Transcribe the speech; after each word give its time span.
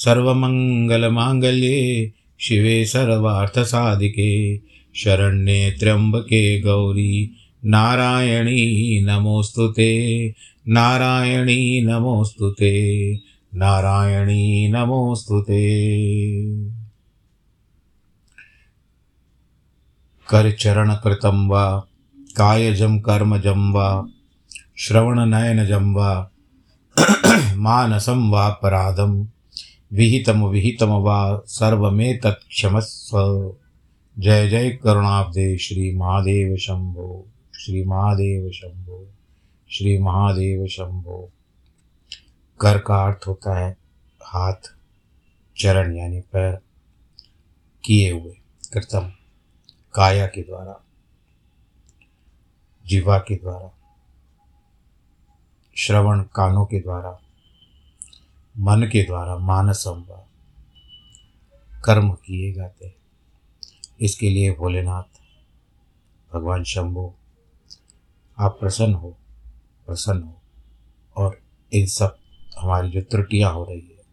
सर्वमङ्गलमाङ्गल्ये 0.00 2.12
शिवे 2.40 2.84
सर्वार्थसाधिके 2.84 4.60
शरण्ये 4.94 5.70
त्र्यम्बके 5.70 6.60
गौरी 6.60 7.36
नारायणी 7.64 9.04
नमोऽस्तु 9.04 9.68
ते, 9.68 10.34
नारायणी 10.68 11.80
नमोऽस्तु 11.80 12.50
ते, 12.50 13.18
नारायणी 13.54 14.68
नमोऽस्तु 14.68 15.40
ते। 15.40 15.92
करचरणकृतं 20.28 21.48
वा, 21.48 21.86
कायजं 22.36 22.98
कर्मजं 22.98 23.72
वा, 23.72 24.06
श्रवणनयनजं 24.78 25.94
वा, 25.94 26.30
मानसं 27.56 28.30
वापराधं 28.30 29.24
विहितं 29.92 30.48
विहितं 30.48 31.02
वा 31.02 31.42
सर्वमेतत् 31.46 32.48
क्षमस्व। 32.48 33.56
जय 34.18 34.48
जय 34.48 34.70
करुणाब्दे 34.70 35.58
श्री 35.58 35.96
महादेव 35.96 36.56
शंभो, 36.56 37.28
श्री 37.58 37.84
महादेव 37.84 38.50
शंभो, 38.50 39.08
श्री 39.70 39.98
महादेव 39.98 40.66
शंभो। 40.66 41.30
कर 42.60 42.78
का 42.78 43.06
अर्थ 43.06 43.26
होता 43.26 43.58
है 43.58 43.76
हाथ, 44.22 44.74
चरण 45.58 45.96
यानी 45.96 46.20
पैर, 46.20 46.58
किए 47.84 48.10
हुए, 48.10 48.36
कृतम, 48.72 49.12
काया 49.94 50.26
के 50.26 50.42
द्वारा, 50.42 50.84
जीवा 52.86 53.18
के 53.18 53.34
द्वारा, 53.34 53.74
श्रवण 55.76 56.20
कानों 56.20 56.66
के 56.66 56.80
द्वारा 56.80 57.20
मन 58.58 58.82
के 58.82 59.02
द्वारा 59.02 59.36
मानसम 59.36 60.04
व 60.10 60.26
कर्म 61.84 62.12
किए 62.12 62.52
जाते 62.52 62.86
हैं। 62.86 62.94
इसके 64.00 64.30
लिए 64.30 64.52
भोलेनाथ, 64.52 65.20
भगवान 66.34 66.64
शंभु, 66.64 67.12
आप 68.38 68.56
प्रसन्न 68.60 68.94
हो 68.94 69.16
प्रसन्न 69.86 70.22
हो, 70.22 70.40
और 71.16 71.40
इन 71.72 71.86
सब, 71.86 72.18
हमारी 72.58 72.90
जो 72.90 73.00
त्रुटियाँ 73.00 73.52
हो 73.52 73.64
रही 73.64 73.80
है, 73.80 74.04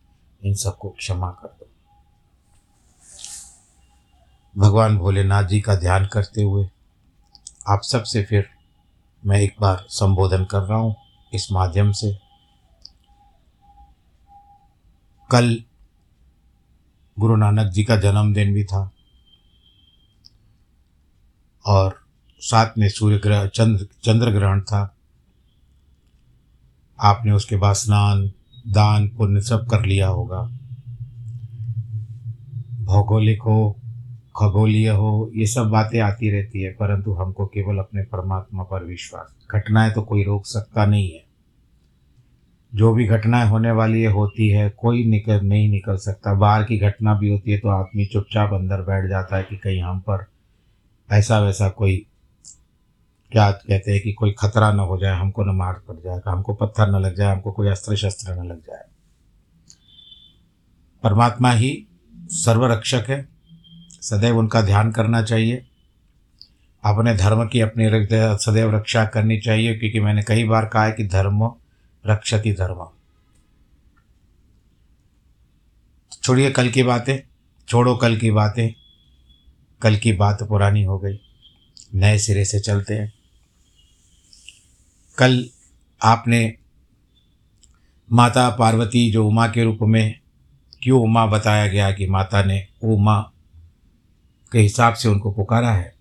इन 0.43 0.53
सबको 0.53 0.89
क्षमा 0.89 1.31
कर 1.31 1.47
दो। 1.47 1.67
भगवान 4.57 4.97
भोलेनाथ 4.97 5.43
जी 5.43 5.61
का 5.61 5.75
ध्यान 5.75 6.05
करते 6.05 6.43
हुए 6.43 6.69
आप 7.67 7.81
सबसे 7.81 8.23
फिर 8.23 8.49
मैं 9.25 9.39
एक 9.39 9.55
बार 9.61 9.85
संबोधन 9.89 10.45
कर 10.45 10.59
रहा 10.59 10.77
हूँ 10.77 10.95
इस 11.33 11.51
माध्यम 11.51 11.91
से। 11.91 12.26
कल 15.31 15.63
गुरु 17.19 17.35
नानक 17.35 17.71
जी 17.71 17.83
का 17.83 17.95
जन्मदिन 17.95 18.53
भी 18.53 18.63
था 18.63 18.91
और 21.65 21.99
साथ 22.39 22.77
में 22.77 22.89
सूर्य 22.89 23.17
ग्रह, 23.17 23.47
चंद्र 23.47 23.87
चंद्र 24.03 24.31
ग्रहण 24.31 24.61
था। 24.61 24.95
आपने 26.99 27.31
उसके 27.31 27.55
बाद 27.55 27.73
स्नान, 27.73 28.31
दान, 28.67 29.09
पुण्य 29.09 29.41
सब 29.41 29.69
कर 29.69 29.85
लिया 29.85 30.07
होगा। 30.07 30.41
भौगोलिक 32.83 33.41
हो, 33.41 33.75
खगोलीय 34.37 34.89
हो, 34.89 35.31
ये 35.35 35.47
सब 35.47 35.69
बातें 35.69 35.99
आती 35.99 36.29
रहती 36.29 36.61
है, 36.61 36.71
परंतु 36.71 37.13
हमको 37.13 37.45
केवल 37.45 37.77
अपने 37.77 38.03
परमात्मा 38.03 38.63
पर 38.63 38.83
विश्वास। 38.83 39.35
घटनाएँ 39.51 39.91
तो 39.91 40.01
कोई 40.01 40.23
रोक 40.23 40.45
सकता 40.45 40.85
नहीं 40.85 41.11
है। 41.11 41.26
जो 42.73 42.93
भी 42.93 43.05
घटनाएँ 43.07 43.47
होने 43.49 43.71
वाली 43.71 44.01
है, 44.01 44.11
होती 44.11 44.47
है, 44.49 44.69
कोई 44.71 45.03
निकल, 45.05 45.39
नहीं 45.41 45.69
निकल 45.69 45.97
सकता। 45.97 46.33
बाहर 46.33 46.63
की 46.63 46.77
घटना 46.79 47.13
भी 47.13 47.29
होती 47.29 47.51
है 47.51 47.57
तो 47.57 47.69
आदमी 47.69 48.05
चुपचाप 48.05 48.53
अंदर 48.53 48.81
बैठ 48.81 49.09
जाता 49.09 49.37
है 49.37 49.43
कि 49.43 49.57
कहीं 49.57 49.81
हम 49.81 49.99
पर 49.99 50.25
ऐसा 51.09 51.39
वैसा 51.39 51.69
कोई, 51.69 51.95
क्या 53.31 53.49
कहते 53.51 53.91
हैं 53.91 54.01
कि 54.01 54.11
कोई 54.13 54.31
खतरा 54.39 54.71
न 54.71 54.79
हो 54.79 54.97
जाए, 54.97 55.15
हमको 55.15 55.43
न 55.43 55.55
मार 55.55 55.81
पड़ 55.87 55.95
जाएगा 55.95 56.31
हमको 56.31 56.53
पत्थर 56.53 56.89
न 56.89 57.01
लग 57.01 57.15
जाए, 57.15 57.31
हमको 57.33 57.51
कोई 57.51 57.67
अस्त्र 57.67 57.95
शस्त्र 57.95 58.33
न 58.33 58.47
लग 58.47 58.59
जाए। 58.59 58.83
परमात्मा 61.03 61.51
ही 61.51 61.71
सर्वरक्षक 62.13 63.05
है, 63.09 63.27
सदैव 64.01 64.37
उनका 64.37 64.61
ध्यान 64.61 64.91
करना 64.91 65.21
चाहिए। 65.21 65.65
अपने 66.83 67.13
धर्म 67.15 67.47
की 67.47 67.61
अपनी 67.61 67.89
सदैव 68.37 68.75
रक्षा 68.75 69.05
करनी 69.05 69.37
चाहिए, 69.39 69.77
क्योंकि 69.77 69.99
मैंने 69.99 70.23
कई 70.23 70.43
बार 70.43 70.65
कहा 70.65 70.83
है 70.85 70.91
कि 70.91 71.07
धर्म 71.07 71.49
रक्षति 72.07 72.51
धर्म। 72.51 72.87
छोड़िए 76.23 76.51
कल 76.51 76.69
की 76.69 76.83
बातें, 76.83 77.19
छोड़ो 77.67 77.95
कल 77.95 78.17
की 78.17 78.31
बातें। 78.31 78.73
कल 79.81 79.97
की 79.97 80.13
बात 80.13 80.43
पुरानी 80.43 80.83
हो 80.83 80.99
गई, 80.99 81.19
नए 81.95 82.19
सिरे 82.19 82.45
से 82.45 82.59
चलते 82.59 82.93
हैं। 82.93 83.13
कल 85.17 85.49
आपने 86.03 86.57
माता 88.11 88.49
पार्वती 88.49 89.11
जो 89.11 89.27
उमा 89.27 89.47
के 89.47 89.63
रूप 89.63 89.79
में, 89.81 90.19
क्यों 90.81 91.01
उमा 91.01 91.25
बताया 91.25 91.67
गया 91.67 91.91
कि 91.91 92.07
माता 92.07 92.43
ने 92.43 92.67
उमा 92.83 93.31
के 94.51 94.59
हिसाब 94.59 94.93
से 94.93 95.09
उनको 95.09 95.31
पुकारा 95.31 95.71
है? 95.71 95.95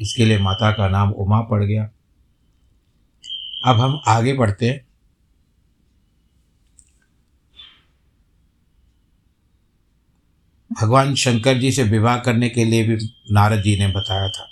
इसके 0.00 0.24
लिए 0.24 0.38
माता 0.38 0.72
का 0.72 0.88
नाम 0.88 1.10
उमा 1.10 1.40
पड़ 1.40 1.64
गया। 1.64 1.90
अब 3.64 3.80
हम 3.80 4.00
आगे 4.08 4.32
बढ़ते 4.32 4.68
हैं। 4.68 4.86
भगवान 10.80 11.14
शंकर 11.14 11.58
जी 11.58 11.72
से 11.72 11.82
विवाह 11.82 12.18
करने 12.18 12.48
के 12.48 12.64
लिए 12.64 12.82
भी 12.82 12.96
नारद 13.30 13.62
जी 13.62 13.78
ने 13.78 13.88
बताया 13.88 14.28
था। 14.28 14.46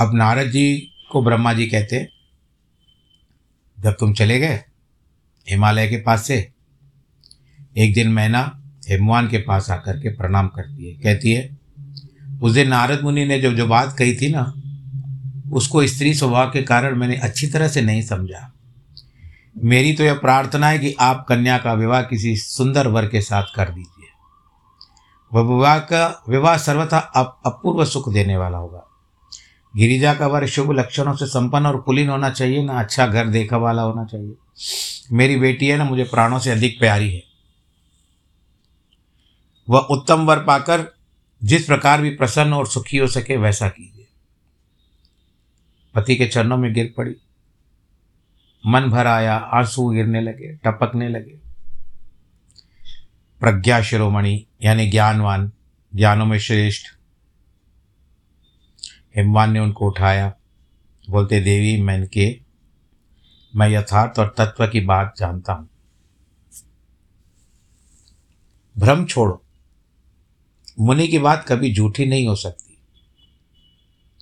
अब 0.00 0.14
नारद 0.14 0.50
जी 0.50 0.92
को 1.10 1.22
ब्रह्मा 1.24 1.52
जी 1.52 1.66
कहते, 1.66 2.08
जब 3.80 3.96
तुम 4.00 4.14
चले 4.14 4.38
गए 4.38 4.64
हिमालय 5.48 5.88
के 5.88 5.96
पास 5.96 6.26
से, 6.26 6.52
एक 7.76 7.94
दिन 7.94 8.08
मैना 8.08 8.62
हिमवान 8.88 9.28
के 9.28 9.38
पास 9.38 9.70
आकर 9.70 10.00
के 10.00 10.08
प्रणाम 10.08 10.48
करती 10.48 10.88
है। 10.88 10.94
कहती 10.94 11.32
है, 11.32 11.58
उस 12.42 12.52
दिन 12.52 12.68
नारद 12.68 13.00
मुनि 13.00 13.24
ने 13.24 13.40
जो 13.40 13.52
जो 13.52 13.66
बात 13.66 13.96
कही 13.98 14.16
थी 14.16 14.28
ना 14.28 14.54
उसको 15.52 15.86
स्त्री 15.86 16.14
स्वभाव 16.14 16.50
के 16.50 16.62
कारण 16.62 16.96
मैंने 16.96 17.16
अच्छी 17.16 17.46
तरह 17.46 17.68
से 17.68 17.82
नहीं 17.82 18.02
समझा। 18.02 18.52
मेरी 19.58 19.92
तो 19.92 20.04
यह 20.04 20.14
प्रार्थना 20.14 20.68
है 20.68 20.78
कि 20.78 20.96
आप 21.00 21.26
कन्या 21.28 21.58
का 21.58 21.72
विवाह 21.72 22.02
किसी 22.02 22.36
सुंदर 22.36 22.88
वर 22.88 23.06
के 23.06 23.20
साथ 23.20 23.42
कर 23.56 23.68
दीजिए। 23.68 24.06
वह 25.32 25.42
विवाह 25.42 25.78
का, 25.78 26.22
विवाह 26.28 26.56
सर्वथा 26.56 26.98
अपूर्व 27.46 27.84
सुख 27.84 28.12
देने 28.12 28.36
वाला 28.36 28.58
होगा। 28.58 28.86
गिरिजा 29.76 30.14
का 30.14 30.26
वर 30.26 30.46
शुभ 30.46 30.70
लक्षणों 30.72 31.14
से 31.14 31.26
संपन्न 31.26 31.66
और 31.66 31.80
कुलीन 31.80 32.08
होना 32.08 32.30
चाहिए, 32.30 32.64
ना 32.64 32.80
अच्छा 32.80 33.06
घर 33.06 33.26
देखा 33.26 33.56
वाला 33.56 33.82
होना 33.82 34.04
चाहिए। 34.04 34.34
मेरी 35.12 35.36
बेटी 35.36 35.66
है 35.66 35.76
ना, 35.76 35.84
मुझे 35.84 36.04
प्राणों 36.04 36.38
से 36.38 36.50
अधिक 36.50 36.78
प्यारी 36.78 37.14
है। 37.14 37.22
वह 39.68 39.80
उत्तम 39.80 40.26
वर 40.26 40.38
पाकर 40.38 40.94
जिस 41.44 41.64
प्रकार 41.64 42.02
भी 42.02 42.10
प्रसन्न 42.10 42.52
और 42.52 42.66
सुखी 42.66 42.96
हो 42.96 43.06
सके 43.06 43.36
वैसा 43.36 43.68
कीजिए। 43.68 43.99
पति 45.94 46.16
के 46.16 46.26
चरणों 46.26 46.56
में 46.56 46.74
गिर 46.74 46.94
पड़ी। 46.96 47.16
मन 48.66 48.80
भर 48.80 49.06
आया, 49.06 49.36
आँसू 49.36 49.90
गिरने 49.90 50.20
लगे, 50.20 50.52
टपकने 50.52 51.08
लगे। 51.08 51.40
प्रज्ञा 53.40 53.82
शिरोमणि, 53.82 54.46
यानी 54.62 54.90
ज्ञानवान, 54.90 55.52
ज्ञानों 55.94 56.26
में 56.26 56.38
श्रेष्ठ। 56.38 56.86
हिमवान 59.16 59.52
ने 59.52 59.60
उनको 59.60 59.86
उठाया, 59.86 60.34
बोलते, 61.10 61.40
देवी 61.40 61.82
मैन 61.82 62.06
के 62.06 62.40
मैं 63.56 63.68
यथार्थ 63.68 64.18
और 64.18 64.34
तत्व 64.38 64.66
की 64.66 64.80
बात 64.80 65.14
जानता 65.18 65.52
हूँ। 65.52 65.68
भ्रम 68.78 69.04
छोड़ो। 69.04 69.44
मुनि 70.80 71.08
की 71.08 71.18
बात 71.18 71.44
कभी 71.48 71.74
झूठी 71.74 72.06
नहीं 72.06 72.28
हो 72.28 72.34
सकती। 72.34 72.69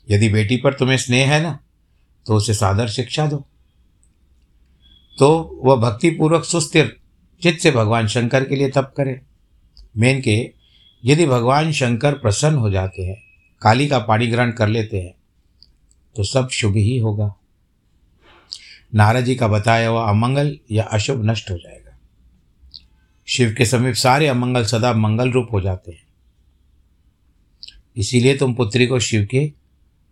यदि 0.08 0.28
बेटी 0.28 0.56
पर 0.56 0.74
तुम्हें 0.74 0.96
स्नेह 0.96 1.32
है 1.32 1.40
ना 1.42 1.58
तो 2.26 2.34
उसे 2.34 2.54
सादर 2.54 2.88
शिक्षा 2.88 3.26
दो। 3.26 3.44
तो 5.18 5.60
वह 5.64 5.76
भक्तिपूर्वक 5.80 6.44
सुस्थिर 6.44 6.96
चित्त 7.42 7.60
से 7.60 7.70
भगवान 7.70 8.06
शंकर 8.06 8.44
के 8.44 8.56
लिए 8.56 8.70
तप 8.70 8.92
करे। 8.96 9.20
मेन 9.96 10.20
के, 10.20 10.52
यदि 11.04 11.26
भगवान 11.26 11.72
शंकर 11.72 12.14
प्रसन्न 12.14 12.56
हो 12.56 12.70
जाते 12.70 13.02
हैं, 13.02 13.16
काली 13.62 13.88
का 13.88 13.98
पाणी 13.98 14.26
ग्रहण 14.26 14.52
कर 14.52 14.68
लेते 14.68 15.00
हैं 15.00 15.14
तो 16.16 16.22
सब 16.24 16.48
शुभ 16.48 16.76
ही 16.76 16.98
होगा। 16.98 17.34
नारद 18.94 19.24
जी 19.24 19.34
का 19.34 19.48
बताया 19.48 19.88
हुआ 19.88 20.08
अमंगल 20.10 20.56
या 20.70 20.84
अशुभ 20.84 21.24
नष्ट 21.24 21.50
हो 21.50 21.56
जाएगा। 21.58 21.96
शिव 23.28 23.54
के 23.58 23.64
समीप 23.66 23.94
सारे 23.94 24.26
अमंगल 24.26 24.64
सदा 24.64 24.92
मंगल 24.92 25.30
रूप 25.30 25.48
हो 25.52 25.60
जाते 25.60 25.92
हैं। 25.92 26.06
इसीलिए 27.96 28.36
तुम 28.36 28.54
पुत्री 28.54 28.86
को 28.86 28.98
शिव 29.00 29.26
के 29.30 29.46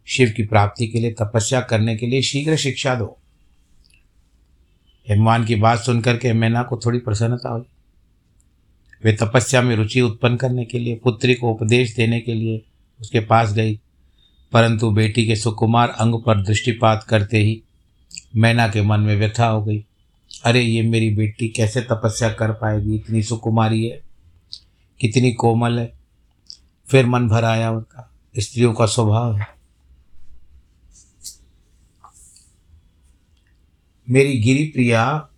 शिव 0.07 0.35
की 0.37 0.43
प्राप्ति 0.43 0.87
के 0.87 0.99
लिए, 0.99 1.13
तपस्या 1.13 1.61
करने 1.61 1.97
के 1.97 2.07
लिए 2.07 2.23
शीघ्र 2.23 2.57
शिक्षा 2.57 2.95
दो। 2.95 3.19
हिमवान 5.09 5.45
की 5.45 5.55
बात 5.55 5.79
सुनकर 5.79 6.17
के 6.17 6.33
मैना 6.33 6.63
को 6.63 6.81
थोड़ी 6.87 6.99
प्रसन्नता 6.99 7.51
हुई। 7.51 7.63
वे 9.05 9.13
तपस्या 9.13 9.63
में 9.63 9.77
रुचि 9.77 10.01
उत्पन्न 10.01 10.37
करने 10.37 10.65
के 10.65 10.79
लिए, 10.79 10.95
पुत्री 10.95 11.35
को 11.35 11.51
उपदेश 11.51 11.97
देने 11.97 12.21
के 12.21 12.35
लिए 12.35 12.63
उसके 13.01 13.21
पास 13.21 13.53
गई। 13.53 13.81
परंतु 14.53 14.91
बेटी 14.91 15.27
के 15.27 15.37
सुकुमार 15.37 15.89
अंग 15.89 16.15
पर 16.15 16.45
दृष्टिपात 16.45 17.07
करते 17.09 17.39
ही 17.39 17.63
मैना 18.37 18.69
के 18.69 18.83
मन 18.83 19.01
में 19.01 19.17
व्यथा 19.17 19.47
हो 19.47 19.65
गई। 19.65 19.85
अरे, 20.45 20.61
ये 20.61 20.83
मेरी 20.83 21.15
बेटी 21.15 21.49
कैसे 21.49 21.81
तपस्या 21.81 22.33
कर 22.33 22.53
पाएगी? 22.53 22.95
इतनी 22.95 23.23
सुकुमारी 23.23 23.87
है, 23.87 24.03
कितनी 25.01 25.33
कोमल 25.33 25.79
है। 25.79 25.93
फिर 26.87 27.07
मन 27.07 27.29
भर 27.29 27.45
आया 27.45 27.71
उनका। 27.71 28.13
स्त्रियों 28.39 28.75
का 28.75 28.87
स्वभाव 28.87 29.37
है। 29.37 29.56
मेरी 34.11 34.39
गिरी 34.39 34.65
प्रिया 34.65 35.29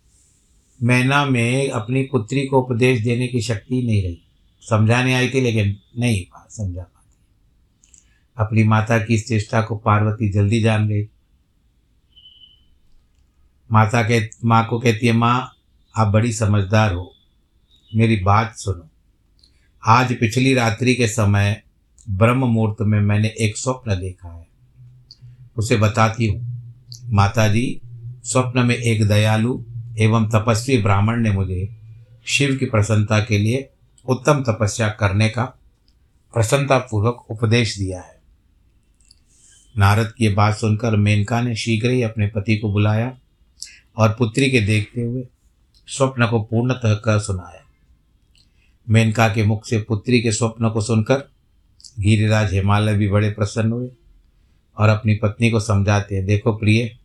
मैना 0.82 1.25
में 1.26 1.70
अपनी 1.70 2.03
पुत्री 2.03 2.47
को 2.47 2.61
उपदेश 2.61 3.00
देने 3.00 3.29
की 3.29 3.41
शक्ति 3.41 3.82
नहीं 3.82 4.03
रही। 4.03 4.23
समझाने 4.61 5.15
आई 5.15 5.29
थी, 5.29 5.41
लेकिन 5.41 5.76
नहीं 5.99 6.25
समझा 6.50 6.82
पाती 6.82 7.17
अपनी 8.37 8.65
माता 8.65 8.99
की 8.99 9.15
इस 9.15 9.29
चेष्टा 9.29 9.62
को 9.62 9.76
पार्वती 9.76 10.29
जल्दी 10.29 10.61
जान 10.61 10.88
गई। 10.88 11.03
माता 13.73 14.03
के, 14.03 14.31
माँ 14.44 14.67
को 14.67 14.81
कहती 14.81 15.06
है, 15.06 15.12
माँ, 15.12 15.53
आप 15.97 16.09
बड़ी 16.09 16.32
समझदार 16.32 16.93
हो। 16.93 17.14
मेरी 17.94 18.17
बात 18.17 18.55
सुनो। 18.56 18.88
आज 19.87 20.17
पिछली 20.21 20.55
रात्रि 20.55 20.94
के 20.94 21.09
समय 21.09 21.62
ब्रह्म 22.11 22.44
मुहूर्त 22.44 22.82
में 22.82 23.00
मैंने 23.00 23.29
एक 23.29 23.56
स्वप्न 23.56 24.00
देखा 24.00 24.29
है। 24.29 24.47
उसे 25.56 25.76
बताती 25.76 26.26
हूँ। 26.26 26.59
माता 27.05 27.49
जी 27.49 27.81
स्वप्न 28.29 28.67
में 28.67 28.75
एक 28.75 29.07
दयालु 29.09 29.65
एवं 29.99 30.29
तपस्वी 30.29 30.77
ब्राह्मण 30.79 31.21
ने 31.21 31.31
मुझे 31.31 31.69
शिव 32.27 32.57
की 32.57 32.67
प्रसन्नता 32.67 33.21
के 33.21 33.39
लिए 33.39 33.69
उत्तम 34.07 34.43
तपस्या 34.43 34.89
करने 34.89 35.29
का 35.29 35.45
प्रसन्नतापूर्वक 36.35 37.31
उपदेश 37.31 37.79
दिया 37.79 38.01
है। 38.01 38.19
नारद 39.79 40.13
की 40.13 40.29
बात 40.29 40.57
सुनकर 40.57 40.97
मेनका 40.97 41.41
ने 41.41 41.57
शीघ्र 41.57 41.91
ही 41.91 42.02
अपने 42.02 42.26
पति 42.26 42.57
को 42.57 42.73
बुलाया 42.73 43.19
और 43.97 44.14
पुत्री 44.19 44.50
के 44.50 44.61
देखते 44.61 45.00
हुए 45.00 45.26
स्वप्न 45.88 46.26
को 46.26 46.43
पूर्णतः 46.43 46.95
कर 46.95 47.19
सुनाया। 47.19 47.64
मेनका 48.87 49.29
के 49.29 49.45
मुख 49.45 49.67
से 49.67 49.79
पुत्री 49.79 50.21
के 50.21 50.33
स्वप्न 50.33 50.71
को 50.71 50.81
सुनकर 50.81 51.29
गिरिराज 52.00 52.55
हिमालय 52.55 52.95
भी 52.95 53.09
बड़े 53.09 53.31
प्रसन्न 53.31 53.73
हुए 53.73 53.91
और 54.76 54.88
अपनी 54.88 55.14
पत्नी 55.14 55.50
को 55.50 55.61
समझाते 55.61 56.14
हैं, 56.14 56.26
देखो 56.26 56.52
प्रिय 56.52 56.98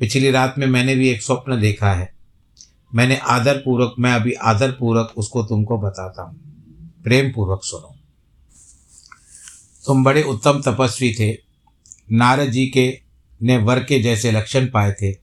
पिछली 0.00 0.30
रात 0.30 0.54
में 0.58 0.66
मैंने 0.66 0.94
भी 0.94 1.08
एक 1.08 1.22
स्वप्न 1.22 1.60
देखा 1.60 1.92
है। 1.92 2.14
मैंने 2.94 3.16
आदर 3.16 3.56
पूर्वक 3.56 3.94
मैं 3.98 4.12
अभी 4.12 4.32
आदर 4.32 4.70
पूर्वक 4.70 5.14
उसको 5.16 5.42
तुमको 5.42 5.78
बताता 5.78 6.22
हूँ। 6.22 6.40
प्रेम 7.04 7.32
पूर्वक 7.32 7.60
सुनो। 7.64 7.96
तुम 9.86 10.04
बड़े 10.04 10.22
उत्तम 10.22 10.62
तपस्वी 10.66 11.14
थे। 11.14 11.38
नारद 12.12 12.48
जी 12.48 12.66
के, 12.66 13.00
ने 13.42 13.56
वर 13.56 13.84
के 13.84 14.02
जैसे 14.02 14.32
लक्षण 14.32 14.66
पाए 14.66 14.92
थे। 14.92 15.14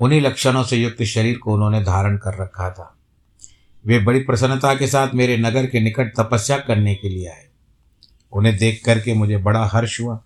उन्हीं 0.00 0.20
लक्षणों 0.20 0.64
से 0.64 0.76
युक्त 0.76 1.02
शरीर 1.02 1.38
को 1.38 1.54
उन्होंने 1.54 1.80
धारण 1.80 2.16
कर 2.16 2.42
रखा 2.42 2.70
था। 2.70 2.96
वे 3.86 3.98
बड़ी 3.98 4.20
प्रसन्नता 4.20 4.74
के 4.74 4.86
साथ 4.86 5.14
मेरे 5.14 5.36
नगर 5.36 5.66
के 5.66 5.80
निकट 5.80 6.20
तपस्या 6.20 6.58
करने 6.58 6.94
के 6.94 7.08
लिए 7.08 7.28
आए। 7.28 7.46
उन्हें 8.32 8.56
देख 8.56 8.82
करके 8.84 9.14
मुझे 9.14 9.36
बड़ा 9.36 9.66
हर्ष 9.66 10.00
हुआ 10.00 10.22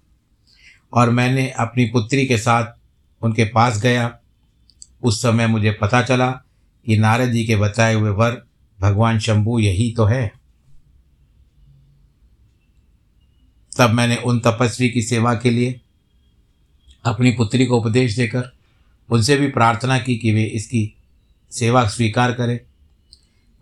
और 0.93 1.11
मैंने 1.11 1.51
अपनी 1.51 1.85
पुत्री 1.85 2.27
के 2.27 2.39
साथ 2.39 2.80
उनके 3.23 3.45
पास 3.45 3.81
गया। 3.81 4.19
उस 5.03 5.23
समय 5.23 5.47
मुझे 5.47 5.71
पता 5.71 6.03
चला 6.03 6.31
कि 6.87 6.99
नारद 6.99 7.33
जी 7.33 7.45
के 7.45 7.57
बताए 7.57 7.95
हुए 7.95 8.11
वर, 8.11 8.47
भगवान 8.81 9.19
शंभु 9.19 9.59
यही 9.59 9.93
तो 9.93 10.05
है। 10.05 10.33
तब 13.79 13.91
मैंने 13.91 14.17
उन 14.17 14.41
तपस्वी 14.41 14.91
की 14.91 15.03
सेवा 15.03 15.35
के 15.35 15.51
लिए 15.51 15.81
अपनी 17.05 17.31
पुत्री 17.31 17.67
को 17.67 17.77
उपदेश 17.81 18.17
देकर 18.17 18.57
उनसे 19.11 19.37
भी 19.37 19.49
प्रार्थना 19.49 19.99
की 19.99 20.17
कि 20.17 20.33
वे 20.33 20.45
इसकी 20.45 20.97
सेवा 21.51 21.89
स्वीकार 21.89 22.33
करें। 22.33 22.61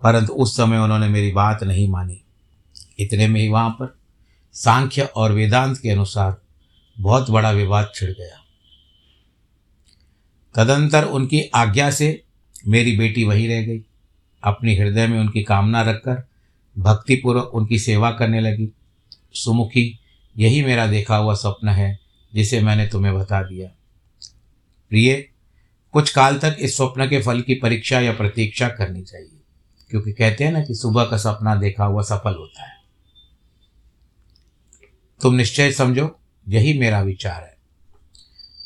परंतु 0.03 0.33
उस 0.33 0.57
समय 0.57 0.79
उन्होंने 0.79 1.09
मेरी 1.09 1.33
बात 1.33 1.62
नहीं 1.62 1.88
मानी। 1.88 2.23
इतने 2.99 3.29
में 3.29 3.41
ही 3.41 3.49
वहाँ 3.49 3.71
पर 3.71 3.99
सांख्य 4.53 5.03
और 5.03 5.33
वेदांत 5.33 5.79
के 5.79 5.91
अनुसार 5.91 6.43
बहुत 7.00 7.31
बड़ा 7.31 7.50
विवाद 7.50 7.93
छिड़ 7.95 8.11
गया। 8.11 8.48
तदंतर 10.55 11.05
उनकी 11.05 11.40
आज्ञा 11.55 11.90
से 11.90 12.25
मेरी 12.69 12.97
बेटी 12.97 13.25
वहीं 13.25 13.49
रह 13.49 13.62
गई। 13.62 13.85
अपनी 14.43 14.76
हृदय 14.76 15.07
में 15.07 15.19
उनकी 15.21 15.43
कामना 15.43 15.83
रखकर 15.83 16.26
भक्तिपूर्वक 16.76 17.55
उनकी 17.55 17.78
सेवा 17.78 18.11
करने 18.11 18.40
लगी। 18.40 18.69
सुमुखी, 19.35 19.99
यही 20.37 20.62
मेरा 20.62 20.87
देखा 20.87 21.17
हुआ 21.17 21.35
स्वप्न 21.35 21.69
है, 21.69 21.99
जिसे 22.35 22.61
मैंने 22.61 22.87
तुम्हें 22.87 23.14
बता 23.14 23.43
दिया। 23.43 23.69
प्रिय, 24.90 25.28
कुछ 25.93 26.11
काल 26.11 26.38
तक 26.38 26.57
इस 26.61 26.76
स्वप्न 26.76 27.09
के 27.09 27.21
फल 27.23 27.40
की 27.40 27.55
परीक्षा 27.55 28.00
या 28.00 28.12
प्रतीक्षा 28.12 28.69
करनी 28.69 29.02
चाहिए, 29.02 29.40
क्योंकि 29.90 30.12
कहते 30.12 30.45
हैं 30.45 30.52
ना 30.52 30.64
कि 30.64 30.75
सुबह 30.75 31.05
का 31.05 31.17
सपना 31.17 31.55
देखा 31.55 31.85
हुआ 31.85 32.02
सफल 32.02 32.35
होता 32.35 32.62
है। 32.62 32.76
तुम 35.21 35.35
निश्चय 35.35 35.73
समझो, 35.73 36.21
यही 36.49 36.78
मेरा 36.78 37.00
विचार 37.00 37.43
है। 37.43 37.57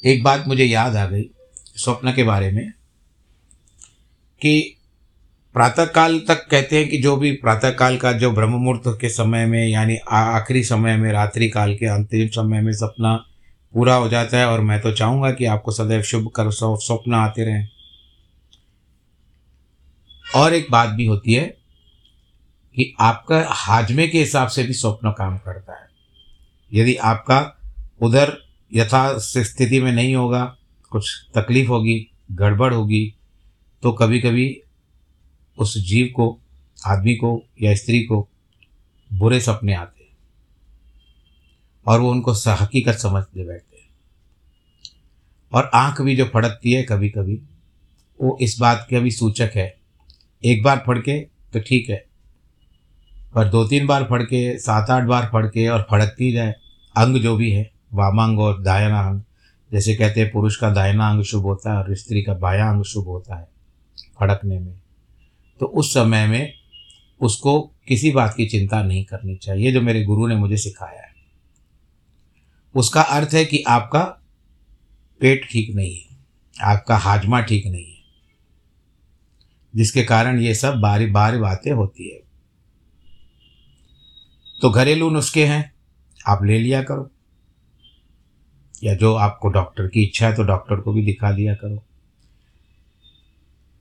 एक 0.04 0.22
बात 0.22 0.44
मुझे 0.48 0.64
याद 0.64 0.96
आ 0.96 1.06
गई 1.06 1.30
स्वप्न 1.76 2.12
के 2.12 2.22
बारे 2.22 2.50
में, 2.50 2.70
कि 4.42 4.76
प्रातःकाल 5.54 6.18
तक 6.18 6.46
कहते 6.50 6.78
हैं 6.78 6.88
कि 6.88 6.98
जो 6.98 7.16
भी 7.16 7.32
प्रातःकाल 7.32 7.96
का 7.96 8.12
जो 8.12 8.30
ब्रह्म 8.30 8.52
मुहूर्त 8.52 8.98
के 9.00 9.08
समय 9.08 9.46
में, 9.46 9.66
यानी 9.68 9.96
आखिरी 10.10 10.62
समय 10.64 10.96
में, 10.96 11.10
रात्रि 11.12 11.48
काल 11.48 11.74
के 11.74 11.86
अंतिम 11.86 12.28
समय 12.28 12.60
में 12.60 12.72
सपना 12.72 13.14
पूरा 13.74 13.94
हो 13.94 14.08
जाता 14.08 14.38
है, 14.38 14.46
और 14.46 14.60
मैं 14.60 14.80
तो 14.80 14.92
चाहूँगा 14.92 15.30
कि 15.30 15.44
आपको 15.44 15.72
सदैव 15.72 16.02
शुभ 16.02 16.28
कर 16.28 16.50
स्वप्न 16.52 17.14
आते 17.14 17.44
रहें। 17.44 17.68
और 20.36 20.54
एक 20.54 20.66
बात 20.70 20.88
भी 20.88 21.06
होती 21.06 21.34
है 21.34 21.44
कि 22.76 22.94
आपका 23.00 23.44
हाजमे 23.48 24.08
के 24.08 24.18
हिसाब 24.18 24.48
से 24.48 24.62
भी 24.62 24.72
स्वप्न 24.72 25.10
काम 25.10 25.38
करता 25.38 25.72
है। 25.72 25.88
यदि 26.72 26.94
आपका 26.94 27.40
उधर 28.00 28.36
यथा 28.72 29.18
स्थिति 29.18 29.80
में 29.80 29.92
नहीं 29.92 30.14
होगा 30.14 30.44
कुछ 30.92 31.10
तकलीफ़ 31.34 31.68
होगी, 31.68 32.06
गड़बड़ 32.32 32.72
होगी 32.74 33.14
तो 33.82 33.92
कभी 33.92 34.20
कभी 34.20 34.60
उस 35.58 35.76
जीव 35.78 36.06
को, 36.16 36.38
आदमी 36.86 37.14
को 37.14 37.42
या 37.62 37.74
स्त्री 37.74 38.02
को 38.02 38.28
बुरे 39.10 39.40
सपने 39.40 39.74
आते 39.74 40.02
हैं। 40.02 40.16
और 41.86 42.00
वो 42.00 42.10
उनको 42.10 42.32
हकीकत 42.32 42.94
समझते 42.94 43.44
बैठते 43.44 43.76
हैं। 43.76 43.88
और 45.52 45.70
आँख 45.74 46.00
भी 46.00 46.16
जो 46.16 46.24
फड़कती 46.24 46.72
है 46.72 46.82
कभी 46.82 47.08
कभी 47.08 47.40
वो 48.20 48.38
इस 48.40 48.58
बात 48.60 48.86
का 48.90 49.00
भी 49.00 49.10
सूचक 49.10 49.50
है, 49.56 49.74
एक 50.44 50.62
बार 50.62 50.82
फड़के 50.86 51.20
तो 51.52 51.60
ठीक 51.60 51.88
है, 51.90 52.04
पर 53.34 53.48
दो 53.48 53.64
तीन 53.64 53.86
बार 53.86 54.04
फड़के 54.04 54.58
सात 54.58 54.90
आठ 54.90 55.04
बार 55.04 55.28
फड़के 55.32 55.68
और 55.68 55.86
फड़कती 55.90 56.32
जाए, 56.32 56.54
अंग 56.96 57.16
जो 57.16 57.36
भी 57.36 57.50
है, 57.50 57.70
वामांग 57.94 58.38
और 58.38 58.62
दायना 58.62 59.00
अंग 59.00 59.20
जैसे 59.72 59.94
कहते 59.94 60.20
हैं, 60.20 60.30
पुरुष 60.30 60.56
का 60.56 60.70
दायना 60.70 61.08
अंग 61.10 61.22
शुभ 61.22 61.42
होता 61.42 61.72
है 61.72 61.78
और 61.78 61.94
स्त्री 61.94 62.22
का 62.22 62.34
बाया 62.34 62.68
अंग 62.70 62.82
शुभ 62.84 63.06
होता 63.06 63.36
है, 63.36 63.48
फड़कने 64.20 64.58
में। 64.58 64.74
तो 65.60 65.66
उस 65.66 65.92
समय 65.94 66.26
में 66.26 66.52
उसको 67.20 67.60
किसी 67.88 68.10
बात 68.10 68.34
की 68.36 68.46
चिंता 68.46 68.82
नहीं 68.82 69.04
करनी 69.04 69.36
चाहिए, 69.36 69.72
जो 69.72 69.80
मेरे 69.80 70.02
गुरु 70.04 70.26
ने 70.26 70.36
मुझे 70.36 70.56
सिखाया 70.56 71.00
है। 71.00 71.10
उसका 72.74 73.02
अर्थ 73.02 73.34
है 73.34 73.44
कि 73.44 73.62
आपका 73.68 74.02
पेट 75.20 75.48
ठीक 75.50 75.74
नहीं 75.74 75.96
है, 75.96 76.16
आपका 76.56 76.96
हाजमा 76.96 77.40
ठीक 77.40 77.66
नहीं 77.66 77.84
है, 77.84 78.00
जिसके 79.74 80.02
कारण 80.04 80.40
ये 80.40 80.54
सब 80.54 80.80
बारी 80.80 81.06
बारी 81.06 81.38
बातें 81.38 81.70
होती 81.72 82.10
है। 82.10 82.20
तो 84.62 84.70
घरेलू 84.70 85.10
नुस्खे 85.10 85.44
हैं, 85.46 85.72
आप 86.26 86.44
ले 86.44 86.58
लिया 86.58 86.82
करो। 86.82 87.10
या 88.82 88.94
जो 88.94 89.14
आपको 89.14 89.48
डॉक्टर 89.48 89.86
की 89.86 90.02
इच्छा 90.02 90.26
है 90.26 90.34
तो 90.34 90.42
डॉक्टर 90.42 90.76
को 90.76 90.92
भी 90.92 91.04
दिखा 91.04 91.32
दिया 91.32 91.54
करो। 91.54 91.82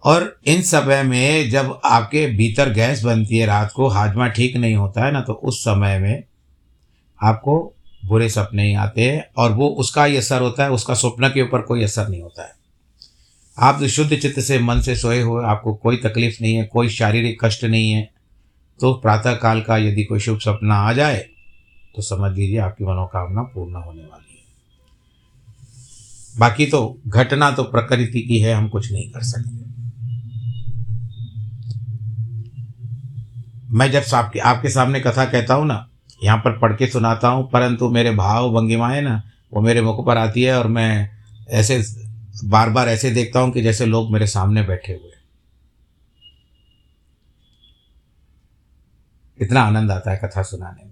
और 0.04 0.24
इन 0.46 0.62
समय 0.62 1.04
में 1.04 1.50
जब 1.50 1.80
आपके 1.86 2.26
भीतर 2.28 2.72
गैस 2.74 3.04
बनती 3.04 3.38
है 3.38 3.46
रात 3.46 3.72
को, 3.72 3.88
हाजमा 3.88 4.28
ठीक 4.30 4.56
नहीं 4.58 4.76
होता 4.76 5.06
है 5.06 5.12
ना 5.12 5.22
तो 5.22 5.34
उस 5.34 5.60
समय 5.60 6.00
में 6.00 6.24
आपको 7.20 7.58
बुरे 8.06 8.30
सपने 8.30 8.68
ही 8.68 8.74
आते 8.76 9.02
हैं 9.04 9.24
और 9.38 9.52
वो 9.52 9.68
उसका 9.76 10.04
ही 10.04 10.18
असर 10.18 10.42
होता 10.42 10.64
है, 10.64 10.72
उसका 10.72 10.94
स्वप्न 10.94 11.30
के 11.30 11.42
ऊपर 11.42 11.62
कोई 11.62 11.84
असर 11.84 12.08
नहीं 12.08 12.22
होता 12.22 12.44
है। 12.44 12.54
आप 13.58 13.80
जो 13.80 13.88
शुद्ध 13.88 14.16
चित्त 14.16 14.40
से 14.40 14.60
मन 14.60 14.82
से 14.82 14.96
सोए 14.96 15.20
हुए, 15.22 15.44
आपको 15.46 15.74
कोई 15.74 15.98
तकलीफ़ 15.98 16.38
नहीं 16.42 16.56
है, 16.56 16.64
कोई 16.64 16.90
शारीरिक 16.90 17.38
कष्ट 17.44 17.64
नहीं 17.66 17.92
है 17.92 18.10
तो 18.80 18.94
प्रातः 18.94 19.36
काल 19.36 19.62
का 19.62 19.78
यदि 19.78 20.04
कोई 20.04 20.20
शुभ 20.20 20.40
सपना 20.40 20.76
आ 20.78 20.94
जाए 20.94 21.18
तो 21.96 22.02
समझ 22.02 22.32
लीजिए 22.32 22.58
आपकी 22.60 22.84
मनोकामना 22.84 23.42
पूर्ण 23.46 23.76
होने 23.76 24.02
वाली 24.02 24.26
है। 24.26 24.31
बाकी 26.32 26.66
तो 26.66 27.02
घटना 27.08 27.50
तो 27.52 27.64
प्रकृति 27.66 28.22
की 28.22 28.40
है, 28.40 28.54
हम 28.54 28.68
कुछ 28.70 28.92
नहीं 28.92 29.10
कर 29.12 29.24
सकते। 29.24 29.60
मैं 33.70 33.90
जब 33.92 34.16
आपके 34.16 34.40
आपके 34.42 34.70
सामने 34.70 35.00
कथा 35.00 35.26
कहता 35.26 35.54
हूँ 35.54 35.66
ना, 35.66 35.88
यहाँ 36.24 36.38
पर 36.38 36.58
पढ़ 36.60 36.74
के 36.74 36.88
सुनाता 36.88 37.28
हूँ, 37.28 37.50
परंतु 37.50 37.90
मेरे 37.90 38.12
भाव 38.16 38.50
भंगिमाएँ 38.54 39.02
ना, 39.02 39.22
वो 39.54 39.62
मेरे 39.62 39.82
मुख 39.82 40.06
पर 40.06 40.18
आती 40.18 40.44
है 40.44 40.58
और 40.58 40.68
मैं 40.68 41.10
ऐसे 41.52 41.82
बार 42.46 42.70
बार 42.70 42.90
ऐसे 42.90 43.12
देखता 43.12 43.40
हूँ 43.40 43.52
कि 43.52 43.62
जैसे 43.62 43.86
लोग 43.86 44.12
मेरे 44.14 44.28
सामने 44.28 44.64
बैठे 44.64 44.94
हुए 44.94 45.10
इतना 49.40 49.62
आनंद 49.62 49.92
आता 49.92 50.12
है 50.12 50.18
कथा 50.18 50.42
सुनाने 50.44 50.84
में। 50.84 50.92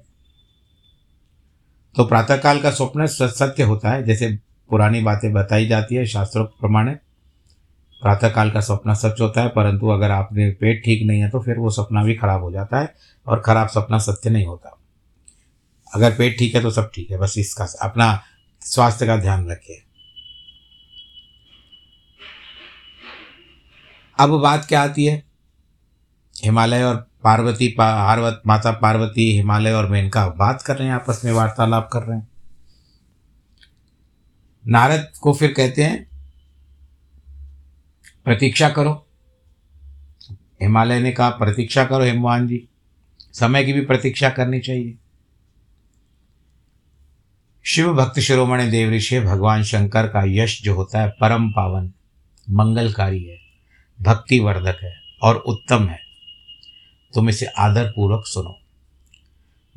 तो 1.95 2.05
प्रातःकाल 2.05 2.61
का 2.61 2.71
स्वप्न 2.71 3.05
सत्य 3.07 3.63
होता 3.63 3.91
है, 3.91 4.03
जैसे 4.03 4.37
पुरानी 4.69 5.01
बातें 5.01 5.31
बताई 5.33 5.67
जाती 5.67 5.95
है, 5.95 6.05
शास्त्रों 6.05 6.45
प्रमाणे। 6.45 6.93
प्रातःकाल 8.01 8.51
का 8.51 8.59
सपना 8.61 8.93
सच 8.93 9.21
होता 9.21 9.41
है, 9.41 9.49
परंतु 9.49 9.87
अगर 9.87 10.11
आपने 10.11 10.49
पेट 10.51 10.83
ठीक 10.85 11.07
नहीं 11.07 11.21
है 11.21 11.29
तो 11.29 11.39
फिर 11.39 11.57
वो 11.57 11.69
सपना 11.69 12.03
भी 12.03 12.15
खराब 12.15 12.43
हो 12.43 12.51
जाता 12.51 12.79
है 12.79 12.93
और 13.27 13.39
खराब 13.39 13.67
सपना 13.67 13.97
सत्य 13.99 14.29
नहीं 14.29 14.45
होता। 14.45 14.75
अगर 15.87 16.11
पेट 16.11 16.37
ठीक 16.39 16.55
है 16.55 16.61
तो 16.61 16.71
सब 16.71 16.89
ठीक 16.95 17.11
है, 17.11 17.17
बस 17.17 17.37
इसका 17.37 17.67
अपना 17.81 18.21
स्वास्थ्य 18.61 19.05
का 19.07 19.15
ध्यान 19.17 19.49
रखिए 19.51 19.83
अब 24.19 24.39
बात 24.41 24.65
क्या 24.65 24.81
आती 24.81 25.05
है? 25.05 25.23
हिमालय 26.35 26.83
और 26.83 26.95
पार्वती 27.23 27.67
पार्वत, 27.69 28.41
माता 28.47 28.71
पार्वती, 28.73 29.31
हिमालय 29.33 29.73
और 29.73 29.87
मेनका 29.89 30.27
बात 30.29 30.61
कर 30.61 30.77
रहे 30.77 30.87
हैं, 30.87 30.95
आपस 30.95 31.21
में 31.25 31.31
वार्तालाप 31.31 31.89
कर 31.93 32.03
रहे 32.03 32.17
हैं। 32.17 32.27
नारद 34.69 35.11
को 35.21 35.33
फिर 35.33 35.53
कहते 35.53 35.83
हैं, 35.83 36.09
प्रतीक्षा 38.25 38.69
करो। 38.69 39.07
हिमालय 40.61 40.99
ने 40.99 41.11
कहा, 41.11 41.29
प्रतीक्षा 41.29 41.85
करो 41.85 42.03
हिमवान 42.03 42.47
जी। 42.47 42.69
समय 43.33 43.63
की 43.63 43.73
भी 43.73 43.81
प्रतीक्षा 43.81 44.29
करनी 44.29 44.59
चाहिए। 44.59 44.97
शिव 47.65 47.93
भक्त 47.93 48.19
शिरोमणि 48.19 48.67
देव 48.67 48.91
ऋषि, 48.91 49.19
भगवान 49.19 49.63
शंकर 49.63 50.07
का 50.07 50.23
यश 50.25 50.61
जो 50.63 50.75
होता 50.75 51.01
है, 51.01 51.09
परम 51.09 51.49
पावन, 51.49 51.93
मंगलकारी 52.49 53.23
है, 53.23 53.37
भक्तिवर्धक 54.01 54.79
है 54.83 55.01
और 55.23 55.35
उत्तम 55.35 55.87
है। 55.87 55.99
तुम 57.13 57.29
इसे 57.29 57.45
आदरपूर्वक 57.45 58.23
सुनो। 58.25 58.59